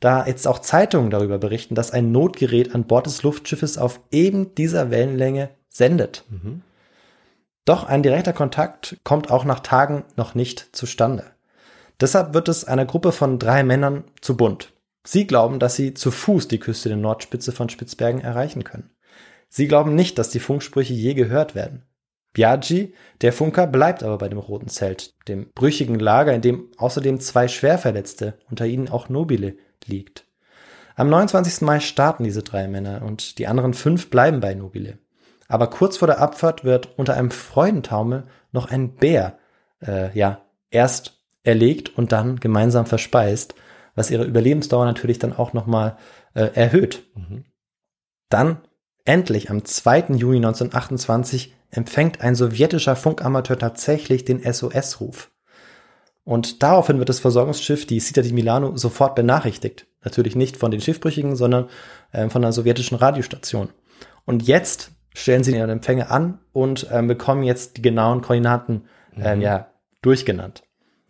[0.01, 4.55] da jetzt auch Zeitungen darüber berichten, dass ein Notgerät an Bord des Luftschiffes auf eben
[4.55, 6.25] dieser Wellenlänge sendet.
[7.65, 11.25] Doch ein direkter Kontakt kommt auch nach Tagen noch nicht zustande.
[12.01, 14.73] Deshalb wird es einer Gruppe von drei Männern zu bunt.
[15.07, 18.91] Sie glauben, dass sie zu Fuß die Küste der Nordspitze von Spitzbergen erreichen können.
[19.49, 21.83] Sie glauben nicht, dass die Funksprüche je gehört werden.
[22.33, 27.21] Biaggi, der Funker, bleibt aber bei dem roten Zelt, dem brüchigen Lager, in dem außerdem
[27.21, 30.27] zwei Schwerverletzte, unter ihnen auch Nobile, liegt.
[30.97, 31.63] Am 29.
[31.63, 34.99] Mai starten diese drei Männer und die anderen fünf bleiben bei Nobile.
[35.49, 39.39] Aber kurz vor der Abfahrt wird unter einem Freudentaumel noch ein Bär,
[39.81, 43.55] äh, ja, erst erlegt und dann gemeinsam verspeist,
[43.95, 45.97] was ihre Überlebensdauer natürlich dann auch nochmal
[46.35, 47.05] äh, erhöht.
[48.29, 48.59] Dann,
[49.05, 50.15] endlich am 2.
[50.17, 55.31] Juni 1928, empfängt ein sowjetischer Funkamateur tatsächlich den SOS-Ruf.
[56.25, 59.87] Und daraufhin wird das Versorgungsschiff, die Cita di Milano, sofort benachrichtigt.
[60.03, 61.69] Natürlich nicht von den Schiffbrüchigen, sondern
[62.13, 63.69] äh, von einer sowjetischen Radiostation.
[64.25, 68.85] Und jetzt stellen sie ihren Empfänger an und ähm, bekommen jetzt die genauen Koordinaten
[69.17, 69.69] ähm, ja,
[70.03, 70.65] durchgenannt.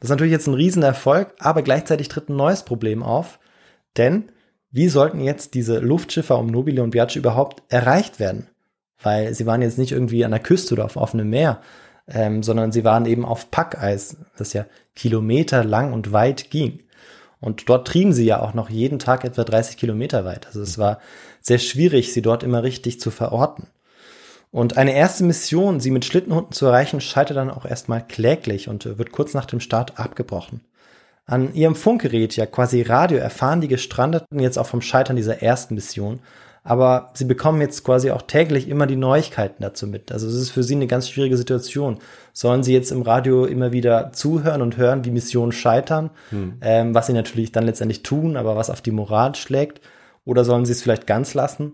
[0.05, 3.39] Das ist natürlich jetzt ein Riesenerfolg, aber gleichzeitig tritt ein neues Problem auf,
[3.97, 4.31] denn
[4.71, 8.49] wie sollten jetzt diese Luftschiffe um Nobile und Biaggi überhaupt erreicht werden?
[9.05, 11.61] weil sie waren jetzt nicht irgendwie an der Küste oder auf offenem Meer,
[12.09, 16.81] ähm, sondern sie waren eben auf Packeis, das ja Kilometer lang und weit ging.
[17.41, 20.47] Und dort trieben sie ja auch noch jeden Tag etwa 30 Kilometer weit.
[20.47, 20.99] Also es war
[21.41, 23.69] sehr schwierig, sie dort immer richtig zu verorten.
[24.55, 28.99] Und eine erste Mission, sie mit Schlittenhunden zu erreichen, scheitert dann auch erstmal kläglich und
[28.99, 30.61] wird kurz nach dem Start abgebrochen.
[31.27, 35.75] An ihrem Funkgerät, ja quasi Radio, erfahren die Gestrandeten jetzt auch vom Scheitern dieser ersten
[35.75, 36.21] Mission.
[36.63, 40.13] Aber sie bekommen jetzt quasi auch täglich immer die Neuigkeiten dazu mit.
[40.13, 41.99] Also es ist für sie eine ganz schwierige Situation.
[42.33, 46.59] Sollen sie jetzt im Radio immer wieder zuhören und hören, wie Missionen scheitern, hm.
[46.61, 49.81] ähm, was sie natürlich dann letztendlich tun, aber was auf die Moral schlägt?
[50.25, 51.73] Oder sollen sie es vielleicht ganz lassen?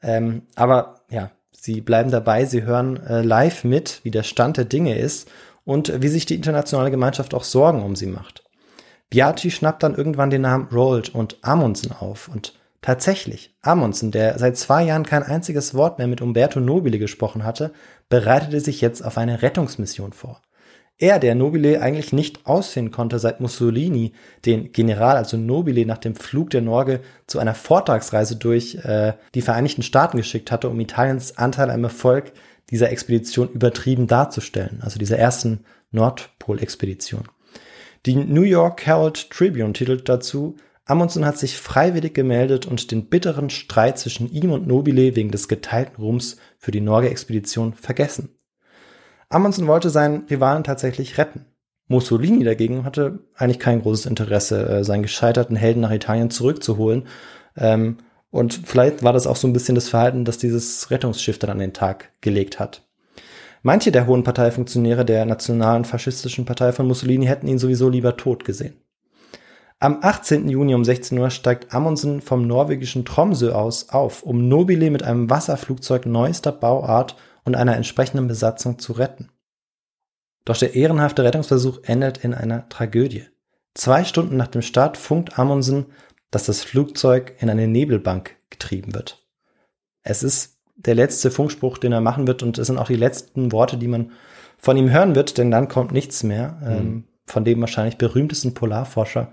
[0.00, 1.30] Ähm, aber ja,
[1.62, 5.30] sie bleiben dabei, sie hören äh, live mit, wie der Stand der Dinge ist
[5.64, 8.42] und wie sich die internationale Gemeinschaft auch Sorgen um sie macht.
[9.10, 12.54] Beati schnappt dann irgendwann den Namen Rold und Amundsen auf und
[12.84, 17.72] Tatsächlich, Amundsen, der seit zwei Jahren kein einziges Wort mehr mit Umberto Nobile gesprochen hatte,
[18.08, 20.42] bereitete sich jetzt auf eine Rettungsmission vor.
[21.02, 24.12] Er, der Nobile eigentlich nicht aussehen konnte, seit Mussolini
[24.46, 29.42] den General, also Nobile, nach dem Flug der Norge zu einer Vortragsreise durch äh, die
[29.42, 32.30] Vereinigten Staaten geschickt hatte, um Italiens Anteil am Erfolg
[32.70, 37.24] dieser Expedition übertrieben darzustellen, also dieser ersten Nordpol-Expedition.
[38.06, 43.50] Die New York Herald Tribune titelt dazu, Amundsen hat sich freiwillig gemeldet und den bitteren
[43.50, 48.36] Streit zwischen ihm und Nobile wegen des geteilten Ruhms für die Norge-Expedition vergessen.
[49.32, 51.46] Amundsen wollte seinen Rivalen tatsächlich retten.
[51.88, 57.06] Mussolini dagegen hatte eigentlich kein großes Interesse, äh, seinen gescheiterten Helden nach Italien zurückzuholen.
[57.56, 57.98] Ähm,
[58.30, 61.58] und vielleicht war das auch so ein bisschen das Verhalten, das dieses Rettungsschiff dann an
[61.58, 62.86] den Tag gelegt hat.
[63.62, 68.44] Manche der hohen Parteifunktionäre der nationalen faschistischen Partei von Mussolini hätten ihn sowieso lieber tot
[68.44, 68.76] gesehen.
[69.78, 70.48] Am 18.
[70.48, 75.28] Juni um 16 Uhr steigt Amundsen vom norwegischen Tromsø aus auf, um Nobile mit einem
[75.28, 79.30] Wasserflugzeug neuester Bauart und einer entsprechenden Besatzung zu retten.
[80.44, 83.26] Doch der ehrenhafte Rettungsversuch endet in einer Tragödie.
[83.74, 85.86] Zwei Stunden nach dem Start funkt Amundsen,
[86.30, 89.26] dass das Flugzeug in eine Nebelbank getrieben wird.
[90.02, 93.52] Es ist der letzte Funkspruch, den er machen wird und es sind auch die letzten
[93.52, 94.12] Worte, die man
[94.58, 96.58] von ihm hören wird, denn dann kommt nichts mehr.
[96.60, 96.70] Mhm.
[96.70, 99.32] Ähm, von dem wahrscheinlich berühmtesten Polarforscher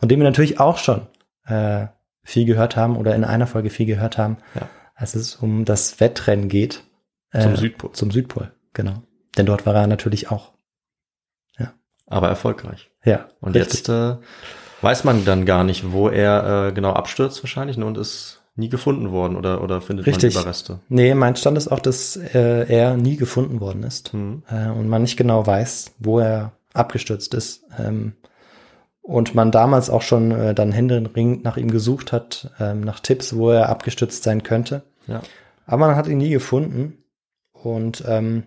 [0.00, 1.06] von dem wir natürlich auch schon
[1.46, 1.86] äh,
[2.24, 4.68] viel gehört haben oder in einer Folge viel gehört haben, ja.
[4.94, 6.84] als es um das Wettrennen geht.
[7.32, 7.92] Äh, zum Südpol.
[7.92, 9.02] Zum Südpol, genau.
[9.36, 10.52] Denn dort war er natürlich auch.
[11.58, 11.72] Ja.
[12.06, 12.90] Aber erfolgreich.
[13.04, 13.28] Ja.
[13.40, 13.78] Und richtig.
[13.80, 14.16] jetzt äh,
[14.82, 18.68] weiß man dann gar nicht, wo er äh, genau abstürzt wahrscheinlich ne, und ist nie
[18.68, 20.34] gefunden worden oder, oder findet Richtig.
[20.34, 20.80] man Überreste?
[20.88, 24.42] Nee, mein Stand ist auch, dass äh, er nie gefunden worden ist mhm.
[24.48, 27.64] äh, und man nicht genau weiß, wo er abgestürzt ist.
[27.78, 28.14] Ähm,
[29.02, 33.34] und man damals auch schon äh, dann händeringend nach ihm gesucht hat, ähm, nach Tipps,
[33.34, 34.82] wo er abgestützt sein könnte.
[35.06, 35.22] Ja.
[35.66, 36.99] Aber man hat ihn nie gefunden.
[37.62, 38.44] Und ähm,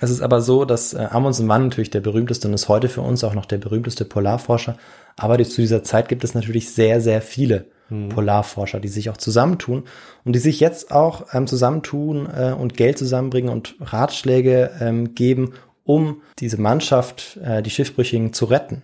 [0.00, 3.02] es ist aber so, dass äh, Amundsen war natürlich der berühmteste und ist heute für
[3.02, 4.76] uns auch noch der berühmteste Polarforscher.
[5.16, 8.08] Aber zu dieser Zeit gibt es natürlich sehr, sehr viele hm.
[8.08, 9.84] Polarforscher, die sich auch zusammentun
[10.24, 15.54] und die sich jetzt auch ähm, zusammentun äh, und Geld zusammenbringen und Ratschläge ähm, geben,
[15.84, 18.82] um diese Mannschaft, äh, die Schiffbrüchigen, zu retten.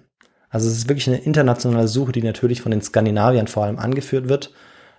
[0.50, 4.28] Also es ist wirklich eine internationale Suche, die natürlich von den Skandinaviern vor allem angeführt
[4.28, 4.52] wird.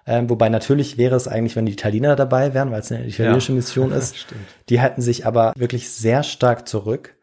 [0.06, 3.52] Ähm, wobei natürlich wäre es eigentlich, wenn die Italiener dabei wären, weil es eine italienische
[3.52, 3.56] ja.
[3.56, 4.28] Mission ist.
[4.70, 7.16] die halten sich aber wirklich sehr stark zurück.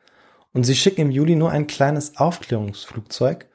[0.53, 3.47] Und sie schicken im Juli nur ein kleines Aufklärungsflugzeug.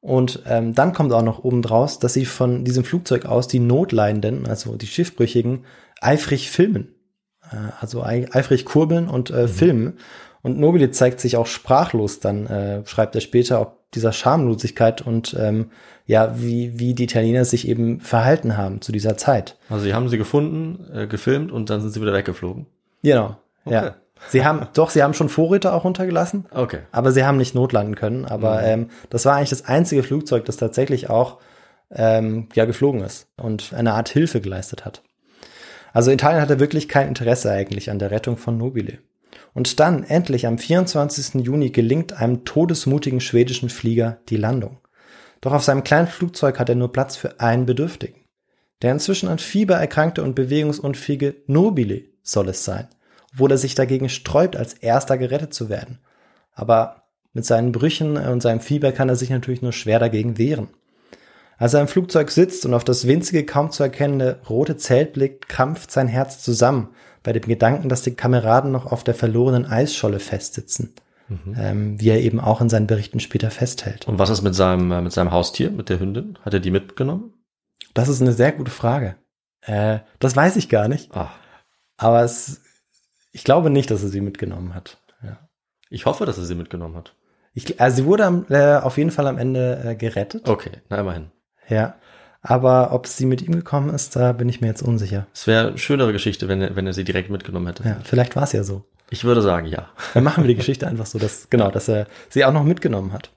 [0.00, 3.60] Und ähm, dann kommt auch noch oben draus, dass sie von diesem Flugzeug aus die
[3.60, 5.64] Notleidenden, also die Schiffbrüchigen,
[6.00, 6.94] eifrig filmen.
[7.50, 9.48] Äh, also eifrig kurbeln und äh, mhm.
[9.48, 9.98] filmen.
[10.42, 15.36] Und Nobile zeigt sich auch sprachlos dann, äh, schreibt er später, ob dieser Schamlosigkeit und
[15.38, 15.70] ähm,
[16.06, 19.56] ja, wie, wie die Italiener sich eben verhalten haben zu dieser Zeit.
[19.68, 22.66] Also sie haben sie gefunden, äh, gefilmt und dann sind sie wieder weggeflogen.
[23.02, 23.74] Genau, okay.
[23.74, 23.94] ja.
[24.28, 26.46] Sie haben, doch, sie haben schon Vorräte auch runtergelassen.
[26.50, 26.80] Okay.
[26.92, 28.24] Aber sie haben nicht notlanden können.
[28.24, 28.66] Aber mhm.
[28.66, 31.38] ähm, das war eigentlich das einzige Flugzeug, das tatsächlich auch
[31.90, 35.02] ähm, ja geflogen ist und eine Art Hilfe geleistet hat.
[35.92, 38.98] Also Italien hatte wirklich kein Interesse eigentlich an der Rettung von Nobile.
[39.52, 41.44] Und dann endlich am 24.
[41.44, 44.78] Juni gelingt einem todesmutigen schwedischen Flieger die Landung.
[45.40, 48.20] Doch auf seinem kleinen Flugzeug hat er nur Platz für einen Bedürftigen.
[48.82, 52.88] Der inzwischen an Fieber erkrankte und bewegungsunfähige Nobile soll es sein,
[53.32, 55.98] obwohl er sich dagegen sträubt, als erster gerettet zu werden.
[56.52, 60.68] Aber mit seinen Brüchen und seinem Fieber kann er sich natürlich nur schwer dagegen wehren.
[61.60, 65.46] Als er im Flugzeug sitzt und auf das winzige, kaum zu erkennende rote Zelt blickt,
[65.46, 66.88] krampft sein Herz zusammen
[67.22, 70.94] bei dem Gedanken, dass die Kameraden noch auf der verlorenen Eisscholle festsitzen.
[71.28, 71.54] Mhm.
[71.58, 74.08] Ähm, wie er eben auch in seinen Berichten später festhält.
[74.08, 76.38] Und was ist mit seinem, äh, mit seinem Haustier, mit der Hündin?
[76.42, 77.34] Hat er die mitgenommen?
[77.92, 79.16] Das ist eine sehr gute Frage.
[79.60, 81.10] Äh, das weiß ich gar nicht.
[81.12, 81.30] Ach.
[81.98, 82.62] Aber es,
[83.32, 84.96] ich glaube nicht, dass er sie mitgenommen hat.
[85.22, 85.38] Ja.
[85.90, 87.14] Ich hoffe, dass er sie mitgenommen hat.
[87.52, 90.48] Ich, also sie wurde am, äh, auf jeden Fall am Ende äh, gerettet.
[90.48, 91.30] Okay, na immerhin.
[91.70, 91.94] Ja.
[92.42, 95.26] Aber ob sie mit ihm gekommen ist, da bin ich mir jetzt unsicher.
[95.34, 97.84] Es wäre eine schönere Geschichte, wenn er, wenn er sie direkt mitgenommen hätte.
[97.84, 98.84] Ja, vielleicht war es ja so.
[99.10, 99.88] Ich würde sagen, ja.
[100.14, 103.12] Dann machen wir die Geschichte einfach so, dass, genau, dass er sie auch noch mitgenommen
[103.12, 103.30] hat.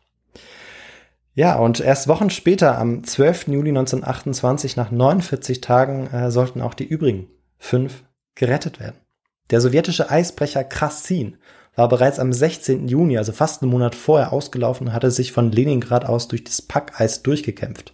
[1.36, 3.48] Ja, und erst Wochen später, am 12.
[3.48, 7.28] Juli 1928, nach 49 Tagen, äh, sollten auch die übrigen
[7.58, 8.04] fünf
[8.36, 8.98] gerettet werden.
[9.50, 11.38] Der sowjetische Eisbrecher Krasin
[11.76, 12.88] war bereits am 16.
[12.88, 16.62] Juni, also fast einen Monat vorher, ausgelaufen und hatte sich von Leningrad aus durch das
[16.62, 17.94] Packeis durchgekämpft.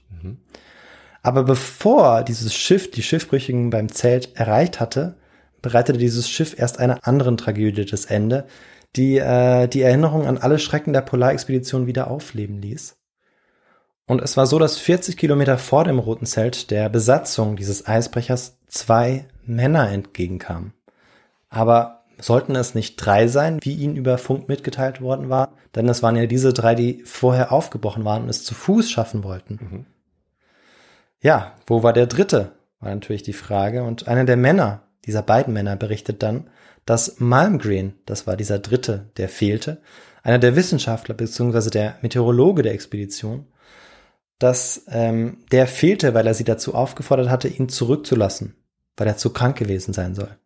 [1.21, 5.15] Aber bevor dieses Schiff die Schiffbrüchigen beim Zelt erreicht hatte,
[5.61, 8.45] bereitete dieses Schiff erst einer anderen Tragödie das Ende,
[8.95, 12.95] die äh, die Erinnerung an alle Schrecken der Polarexpedition wieder aufleben ließ.
[14.07, 18.57] Und es war so, dass 40 Kilometer vor dem Roten Zelt der Besatzung dieses Eisbrechers
[18.67, 20.73] zwei Männer entgegenkamen.
[21.49, 25.53] Aber sollten es nicht drei sein, wie ihnen über Funk mitgeteilt worden war?
[25.75, 29.23] Denn es waren ja diese drei, die vorher aufgebrochen waren und es zu Fuß schaffen
[29.23, 29.85] wollten.
[31.21, 32.53] Ja, wo war der dritte?
[32.79, 33.83] War natürlich die Frage.
[33.83, 36.49] Und einer der Männer, dieser beiden Männer, berichtet dann,
[36.85, 39.81] dass Malmgren, das war dieser dritte, der fehlte,
[40.23, 41.69] einer der Wissenschaftler bzw.
[41.69, 43.45] der Meteorologe der Expedition,
[44.37, 48.55] dass ähm, der fehlte, weil er sie dazu aufgefordert hatte, ihn zurückzulassen,
[48.95, 50.37] weil er zu krank gewesen sein soll.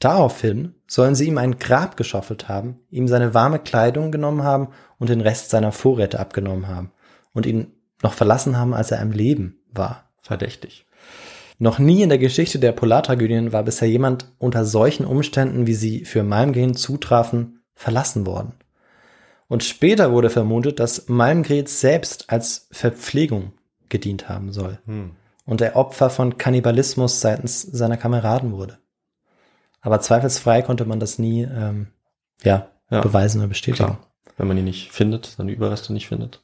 [0.00, 4.68] Daraufhin sollen sie ihm ein Grab geschaufelt haben, ihm seine warme Kleidung genommen haben
[4.98, 6.92] und den Rest seiner Vorräte abgenommen haben
[7.32, 7.72] und ihn
[8.02, 10.10] noch verlassen haben, als er im Leben war.
[10.20, 10.86] Verdächtig.
[11.58, 16.04] Noch nie in der Geschichte der Polartragödien war bisher jemand unter solchen Umständen, wie sie
[16.04, 18.54] für Malmgren zutrafen, verlassen worden.
[19.46, 23.52] Und später wurde vermutet, dass Malmgren selbst als Verpflegung
[23.88, 24.78] gedient haben soll
[25.46, 28.78] und er Opfer von Kannibalismus seitens seiner Kameraden wurde.
[29.80, 31.88] Aber zweifelsfrei konnte man das nie ähm,
[32.42, 33.84] ja, Ja, beweisen oder bestätigen.
[33.84, 34.06] Klar.
[34.36, 36.42] Wenn man ihn nicht findet, seine Überreste nicht findet.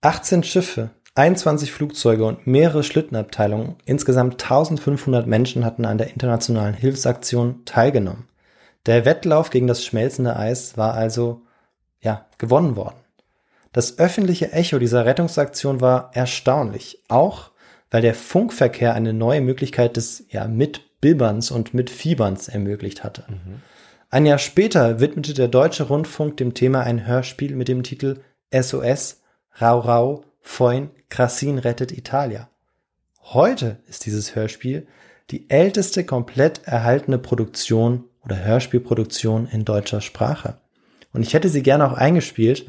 [0.00, 7.64] 18 Schiffe, 21 Flugzeuge und mehrere Schlittenabteilungen, insgesamt 1500 Menschen hatten an der internationalen Hilfsaktion
[7.64, 8.28] teilgenommen.
[8.86, 11.42] Der Wettlauf gegen das schmelzende Eis war also,
[12.00, 12.96] ja, gewonnen worden.
[13.72, 17.50] Das öffentliche Echo dieser Rettungsaktion war erstaunlich, auch
[17.90, 23.24] weil der Funkverkehr eine neue Möglichkeit des, ja, Mitbibberns und Mitfieberns ermöglicht hatte.
[24.10, 28.20] Ein Jahr später widmete der Deutsche Rundfunk dem Thema ein Hörspiel mit dem Titel
[28.52, 29.22] SOS
[29.60, 32.48] Rau Rau Foin Krasin rettet Italia.
[33.22, 34.86] Heute ist dieses Hörspiel
[35.30, 40.58] die älteste komplett erhaltene Produktion oder Hörspielproduktion in deutscher Sprache.
[41.12, 42.66] Und ich hätte sie gerne auch eingespielt,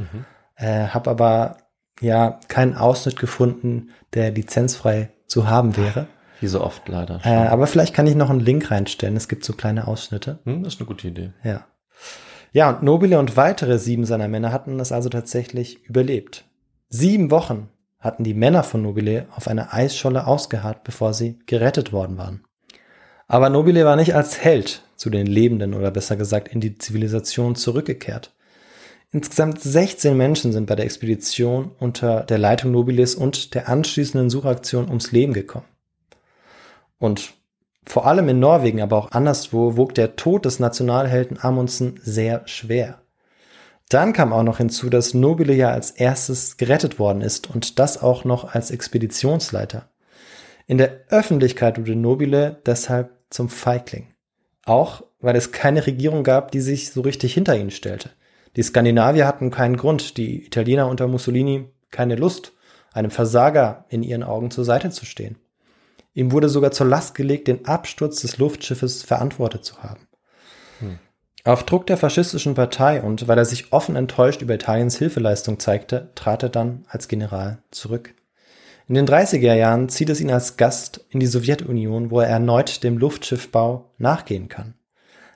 [0.55, 1.57] äh, habe aber
[1.99, 6.07] ja keinen Ausschnitt gefunden, der lizenzfrei zu haben wäre.
[6.39, 7.19] Wie so oft leider.
[7.26, 9.17] Äh, aber vielleicht kann ich noch einen Link reinstellen.
[9.17, 10.39] Es gibt so kleine Ausschnitte.
[10.45, 11.34] Hm, das ist eine gute Idee.
[11.43, 11.65] Ja.
[12.53, 16.45] Ja, und Nobile und weitere sieben seiner Männer hatten es also tatsächlich überlebt.
[16.98, 17.68] Sieben Wochen
[18.00, 22.46] hatten die Männer von Nobile auf einer Eisscholle ausgeharrt, bevor sie gerettet worden waren.
[23.28, 27.56] Aber Nobile war nicht als Held zu den Lebenden oder besser gesagt in die Zivilisation
[27.56, 28.34] zurückgekehrt.
[29.12, 34.88] Insgesamt 16 Menschen sind bei der Expedition unter der Leitung Nobiles und der anschließenden Suchaktion
[34.88, 35.68] ums Leben gekommen.
[36.98, 37.34] Und
[37.86, 43.02] vor allem in Norwegen, aber auch anderswo, wog der Tod des Nationalhelden Amundsen sehr schwer.
[43.89, 48.01] Dann kam auch noch hinzu, dass Nobile ja als erstes gerettet worden ist und das
[48.01, 49.89] auch noch als Expeditionsleiter.
[50.67, 54.07] In der Öffentlichkeit wurde Nobile deshalb zum Feigling.
[54.65, 58.09] Auch weil es keine Regierung gab, die sich so richtig hinter ihn stellte.
[58.55, 62.53] Die Skandinavier hatten keinen Grund, die Italiener unter Mussolini keine Lust,
[62.93, 65.38] einem Versager in ihren Augen zur Seite zu stehen.
[66.13, 70.07] Ihm wurde sogar zur Last gelegt, den Absturz des Luftschiffes verantwortet zu haben.
[71.46, 76.10] Auf Druck der faschistischen Partei und weil er sich offen enttäuscht über Italiens Hilfeleistung zeigte,
[76.16, 78.16] trat er dann als General zurück.
[78.88, 82.84] In den 30er Jahren zieht es ihn als Gast in die Sowjetunion, wo er erneut
[82.84, 84.74] dem Luftschiffbau nachgehen kann.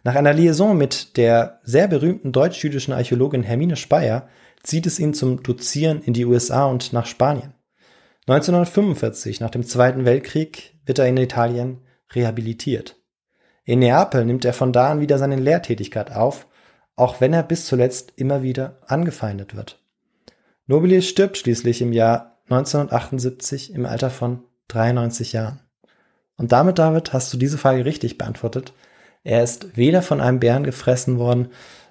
[0.04, 4.28] Nach einer Liaison mit der sehr berühmten deutsch-jüdischen Archäologin Hermine Speyer
[4.64, 7.54] zieht es ihn zum Dozieren in die USA und nach Spanien.
[8.26, 11.82] 1945, nach dem Zweiten Weltkrieg, wird er in Italien
[12.16, 12.99] rehabilitiert.
[13.70, 16.48] In Neapel nimmt er von da an wieder seine Lehrtätigkeit auf,
[16.96, 19.80] auch wenn er bis zuletzt immer wieder angefeindet wird.
[20.66, 25.60] Nobile stirbt schließlich im Jahr 1978 im Alter von 93 Jahren.
[26.36, 28.74] Und damit, David, hast du diese Frage richtig beantwortet.
[29.24, 31.50] Er ist weder von einem Bären gefressen worden,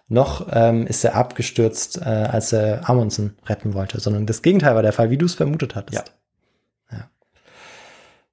[0.09, 4.83] noch ähm, ist er abgestürzt, äh, als er Amundsen retten wollte, sondern das Gegenteil war
[4.83, 6.13] der Fall, wie du es vermutet hattest.
[6.91, 6.99] Ja.
[6.99, 7.11] Ja,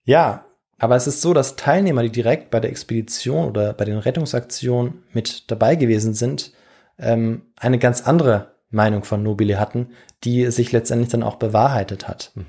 [0.04, 0.45] ja
[0.78, 5.04] Aber es ist so, dass Teilnehmer, die direkt bei der Expedition oder bei den Rettungsaktionen
[5.14, 6.52] mit dabei gewesen sind,
[7.00, 9.90] ähm, eine ganz andere Meinung von Nobile hatten,
[10.24, 12.32] die sich letztendlich dann auch bewahrheitet hat.
[12.36, 12.46] Mhm.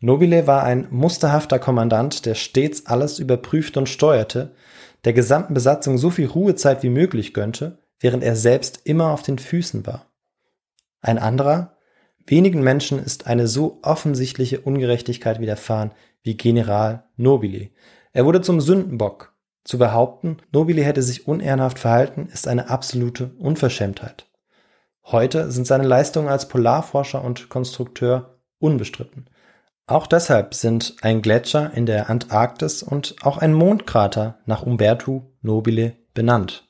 [0.00, 4.52] Nobile war ein musterhafter Kommandant, der stets alles überprüfte und steuerte,
[5.04, 9.38] der gesamten Besatzung so viel Ruhezeit wie möglich gönnte, während er selbst immer auf den
[9.38, 10.06] Füßen war.
[11.02, 11.76] Ein anderer,
[12.26, 15.92] wenigen Menschen ist eine so offensichtliche Ungerechtigkeit widerfahren
[16.22, 17.70] wie General Nobile.
[18.12, 19.34] Er wurde zum Sündenbock.
[19.64, 24.26] Zu behaupten, Nobile hätte sich unehrenhaft verhalten, ist eine absolute Unverschämtheit.
[25.04, 29.26] Heute sind seine Leistungen als Polarforscher und Konstrukteur unbestritten.
[29.86, 35.96] Auch deshalb sind ein Gletscher in der Antarktis und auch ein Mondkrater nach Umberto Nobile
[36.14, 36.68] benannt.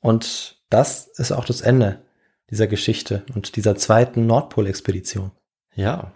[0.00, 2.02] Und das ist auch das Ende
[2.50, 5.32] dieser Geschichte und dieser zweiten Nordpolexpedition.
[5.74, 6.12] Ja,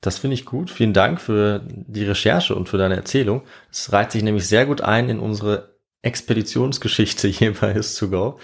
[0.00, 0.70] das finde ich gut.
[0.70, 3.42] Vielen Dank für die Recherche und für deine Erzählung.
[3.70, 8.36] Es reiht sich nämlich sehr gut ein in unsere Expeditionsgeschichte hier bei His2Go.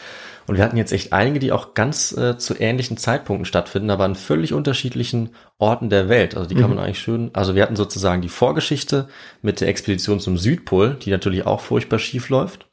[0.47, 4.05] Und wir hatten jetzt echt einige, die auch ganz äh, zu ähnlichen Zeitpunkten stattfinden, aber
[4.05, 6.37] an völlig unterschiedlichen Orten der Welt.
[6.37, 6.77] Also die kann mhm.
[6.77, 9.09] man eigentlich schön, also wir hatten sozusagen die Vorgeschichte
[9.43, 12.69] mit der Expedition zum Südpol, die natürlich auch furchtbar schief läuft.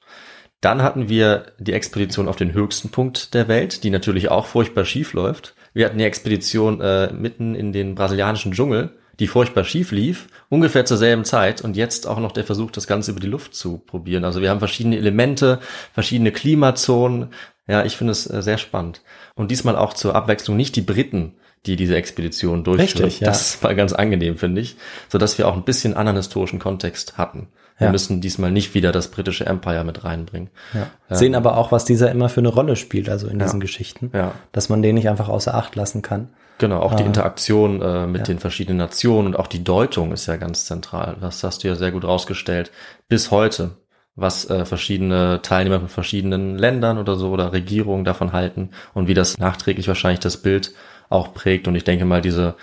[0.62, 4.86] Dann hatten wir die Expedition auf den höchsten Punkt der Welt, die natürlich auch furchtbar
[4.86, 5.56] schief läuft.
[5.74, 10.86] Wir hatten die Expedition äh, mitten in den brasilianischen Dschungel, die furchtbar schief lief, ungefähr
[10.86, 13.78] zur selben Zeit und jetzt auch noch der Versuch, das Ganze über die Luft zu
[13.78, 14.26] probieren.
[14.26, 15.60] Also wir haben verschiedene Elemente,
[15.94, 17.30] verschiedene Klimazonen.
[17.68, 19.02] Ja, ich finde es äh, sehr spannend.
[19.36, 23.06] Und diesmal auch zur Abwechslung nicht die Briten, die diese Expedition durchführen.
[23.06, 23.28] Richtig, ja.
[23.28, 24.76] Das war ganz angenehm, finde ich,
[25.10, 27.48] so dass wir auch ein bisschen anderen historischen Kontext hatten.
[27.78, 27.92] Wir ja.
[27.92, 30.50] müssen diesmal nicht wieder das britische Empire mit reinbringen.
[30.74, 30.88] Ja.
[31.10, 34.12] Ähm, Sehen aber auch, was dieser immer für eine Rolle spielt, also in diesen Geschichten,
[34.14, 34.34] ja.
[34.52, 36.30] dass man den nicht einfach außer Acht lassen kann.
[36.60, 37.08] Genau, auch die ah.
[37.08, 41.18] Interaktion äh, mit den verschiedenen Nationen und auch die Deutung ist ja ganz zentral.
[41.20, 42.72] Das hast du ja sehr gut rausgestellt.
[43.10, 43.72] Bis heute,
[44.16, 49.16] was äh, verschiedene Teilnehmer von verschiedenen Ländern oder so oder Regierungen davon halten und wie
[49.16, 50.74] das nachträglich wahrscheinlich das Bild
[51.10, 51.68] auch prägt.
[51.68, 52.56] Und ich denke mal, diese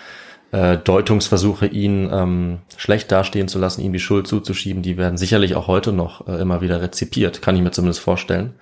[0.51, 5.55] äh, Deutungsversuche, ihn ähm, schlecht dastehen zu lassen, ihm die Schuld zuzuschieben, die werden sicherlich
[5.55, 8.53] auch heute noch äh, immer wieder rezipiert, kann ich mir zumindest vorstellen.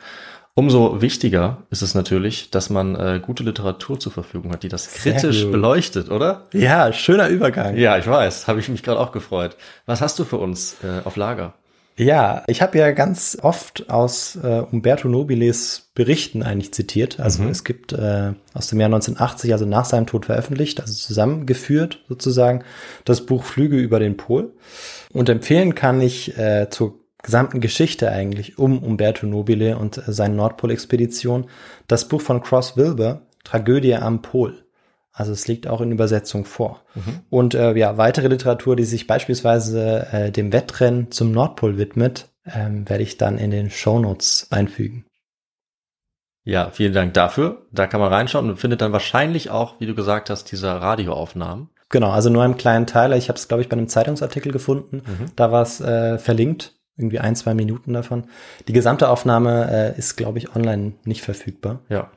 [0.56, 4.94] Umso wichtiger ist es natürlich, dass man äh, gute Literatur zur Verfügung hat, die das
[4.94, 6.48] kritisch beleuchtet, oder?
[6.52, 7.78] Ja, schöner Übergang.
[7.78, 9.56] Ja, ich weiß, habe ich mich gerade auch gefreut.
[9.86, 11.54] Was hast du für uns äh, auf Lager?
[12.00, 17.20] Ja, ich habe ja ganz oft aus äh, Umberto Nobiles Berichten eigentlich zitiert.
[17.20, 17.50] Also mhm.
[17.50, 22.64] es gibt äh, aus dem Jahr 1980, also nach seinem Tod veröffentlicht, also zusammengeführt sozusagen,
[23.04, 24.54] das Buch Flüge über den Pol.
[25.12, 30.36] Und empfehlen kann ich äh, zur gesamten Geschichte eigentlich um Umberto Nobile und äh, seine
[30.36, 31.48] Nordpolexpedition
[31.88, 34.64] das Buch von Cross Wilbur, Tragödie am Pol.
[35.20, 36.82] Also es liegt auch in Übersetzung vor.
[36.96, 37.20] Mhm.
[37.30, 42.88] Und äh, ja, weitere Literatur, die sich beispielsweise äh, dem Wettrennen zum Nordpol widmet, ähm,
[42.88, 45.06] werde ich dann in den Shownotes einfügen.
[46.46, 47.68] Ja, vielen Dank dafür.
[47.74, 51.70] Da kann man reinschauen und findet dann wahrscheinlich auch, wie du gesagt hast, diese Radioaufnahmen.
[51.90, 53.12] Genau, also nur im kleinen Teil.
[53.12, 55.02] Ich habe es, glaube ich, bei einem Zeitungsartikel gefunden.
[55.06, 55.32] Mhm.
[55.36, 58.28] Da war es äh, verlinkt, irgendwie ein, zwei Minuten davon.
[58.70, 61.82] Die gesamte Aufnahme äh, ist, glaube ich, online nicht verfügbar.
[61.90, 62.10] Ja.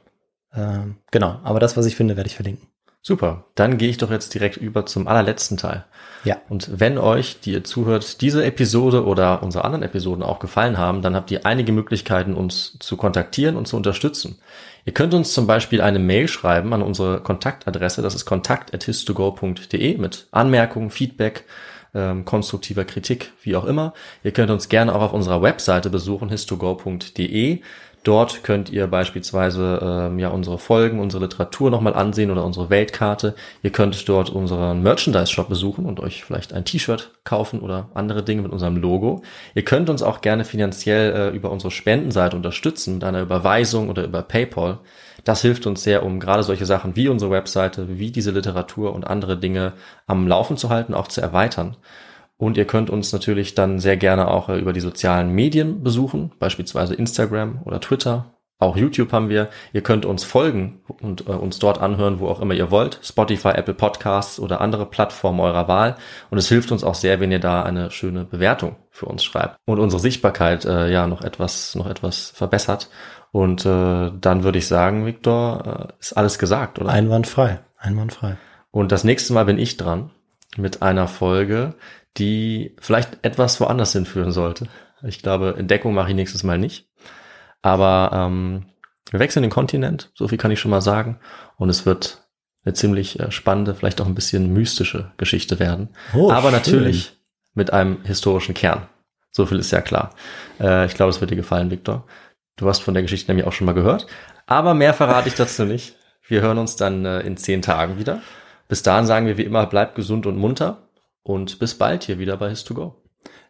[0.55, 2.69] Ähm, genau, aber das, was ich finde, werde ich verlinken.
[3.05, 5.85] Super, dann gehe ich doch jetzt direkt über zum allerletzten Teil.
[6.23, 6.37] Ja.
[6.49, 11.03] Und wenn euch, die ihr zuhört, diese Episode oder unsere anderen Episoden auch gefallen haben,
[11.03, 14.39] dann habt ihr einige Möglichkeiten, uns zu kontaktieren und zu unterstützen.
[14.85, 20.29] Ihr könnt uns zum Beispiel eine Mail schreiben an unsere Kontaktadresse, das ist kontakt.his2go.de mit
[20.31, 21.45] Anmerkungen, Feedback,
[21.95, 23.95] ähm, konstruktiver Kritik, wie auch immer.
[24.23, 27.63] Ihr könnt uns gerne auch auf unserer Webseite besuchen, his2go.de.
[28.05, 33.37] Dort könnt ihr beispielsweise ähm, ja unsere Folgen, unsere Literatur nochmal ansehen oder unsere Weltkarte.
[33.63, 38.43] Ihr könnt dort unseren Merchandise-Shop besuchen und euch vielleicht ein T-Shirt kaufen oder andere Dinge
[38.43, 39.23] mit unserem Logo.
[39.55, 44.03] Ihr könnt uns auch gerne finanziell äh, über unsere Spendenseite unterstützen mit einer Überweisung oder
[44.03, 44.81] über PayPal.
[45.23, 49.07] Das hilft uns sehr, um gerade solche Sachen wie unsere Webseite, wie diese Literatur und
[49.07, 49.75] andere Dinge
[50.09, 51.77] am Laufen zu halten, auch zu erweitern.
[52.43, 56.33] Und ihr könnt uns natürlich dann sehr gerne auch äh, über die sozialen Medien besuchen,
[56.41, 58.35] beispielsweise Instagram oder Twitter.
[58.59, 59.49] Auch YouTube haben wir.
[59.73, 62.99] Ihr könnt uns folgen und äh, uns dort anhören, wo auch immer ihr wollt.
[63.01, 65.95] Spotify, Apple Podcasts oder andere Plattformen eurer Wahl.
[66.31, 69.57] Und es hilft uns auch sehr, wenn ihr da eine schöne Bewertung für uns schreibt
[69.65, 72.91] und unsere Sichtbarkeit äh, ja noch etwas noch etwas verbessert.
[73.31, 76.91] Und äh, dann würde ich sagen, Viktor, äh, ist alles gesagt, oder?
[76.91, 78.37] Einwandfrei, einwandfrei.
[78.73, 80.11] Und das nächste Mal bin ich dran
[80.57, 81.75] mit einer Folge,
[82.19, 84.67] die vielleicht etwas woanders hinführen sollte.
[85.03, 86.89] Ich glaube, Entdeckung mache ich nächstes Mal nicht.
[87.63, 88.67] Aber ähm,
[89.11, 91.19] wir wechseln den Kontinent, so viel kann ich schon mal sagen.
[91.57, 92.29] Und es wird
[92.65, 95.91] eine ziemlich äh, spannende, vielleicht auch ein bisschen mystische Geschichte werden.
[96.15, 96.59] Oh, Aber schön.
[96.59, 97.17] natürlich
[97.55, 98.87] mit einem historischen Kern.
[99.31, 100.15] So viel ist ja klar.
[100.61, 102.07] Äh, ich glaube, es wird dir gefallen, Victor.
[102.57, 104.07] Du hast von der Geschichte nämlich auch schon mal gehört.
[104.47, 105.97] Aber mehr verrate ich dazu nicht.
[106.27, 108.21] Wir hören uns dann äh, in zehn Tagen wieder.
[108.69, 110.89] Bis dahin sagen wir wie immer, bleibt gesund und munter
[111.23, 112.95] und bis bald hier wieder bei His2Go.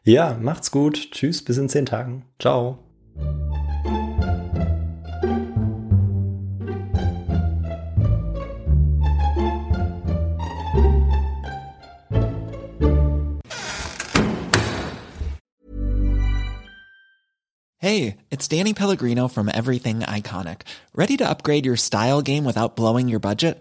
[0.04, 1.10] Ja, macht's gut.
[1.12, 2.24] Tschüss, bis in zehn Tagen.
[2.38, 2.78] Ciao.
[17.78, 20.60] Hey, it's Danny Pellegrino from Everything Iconic.
[20.94, 23.60] Ready to upgrade your style game without blowing your budget?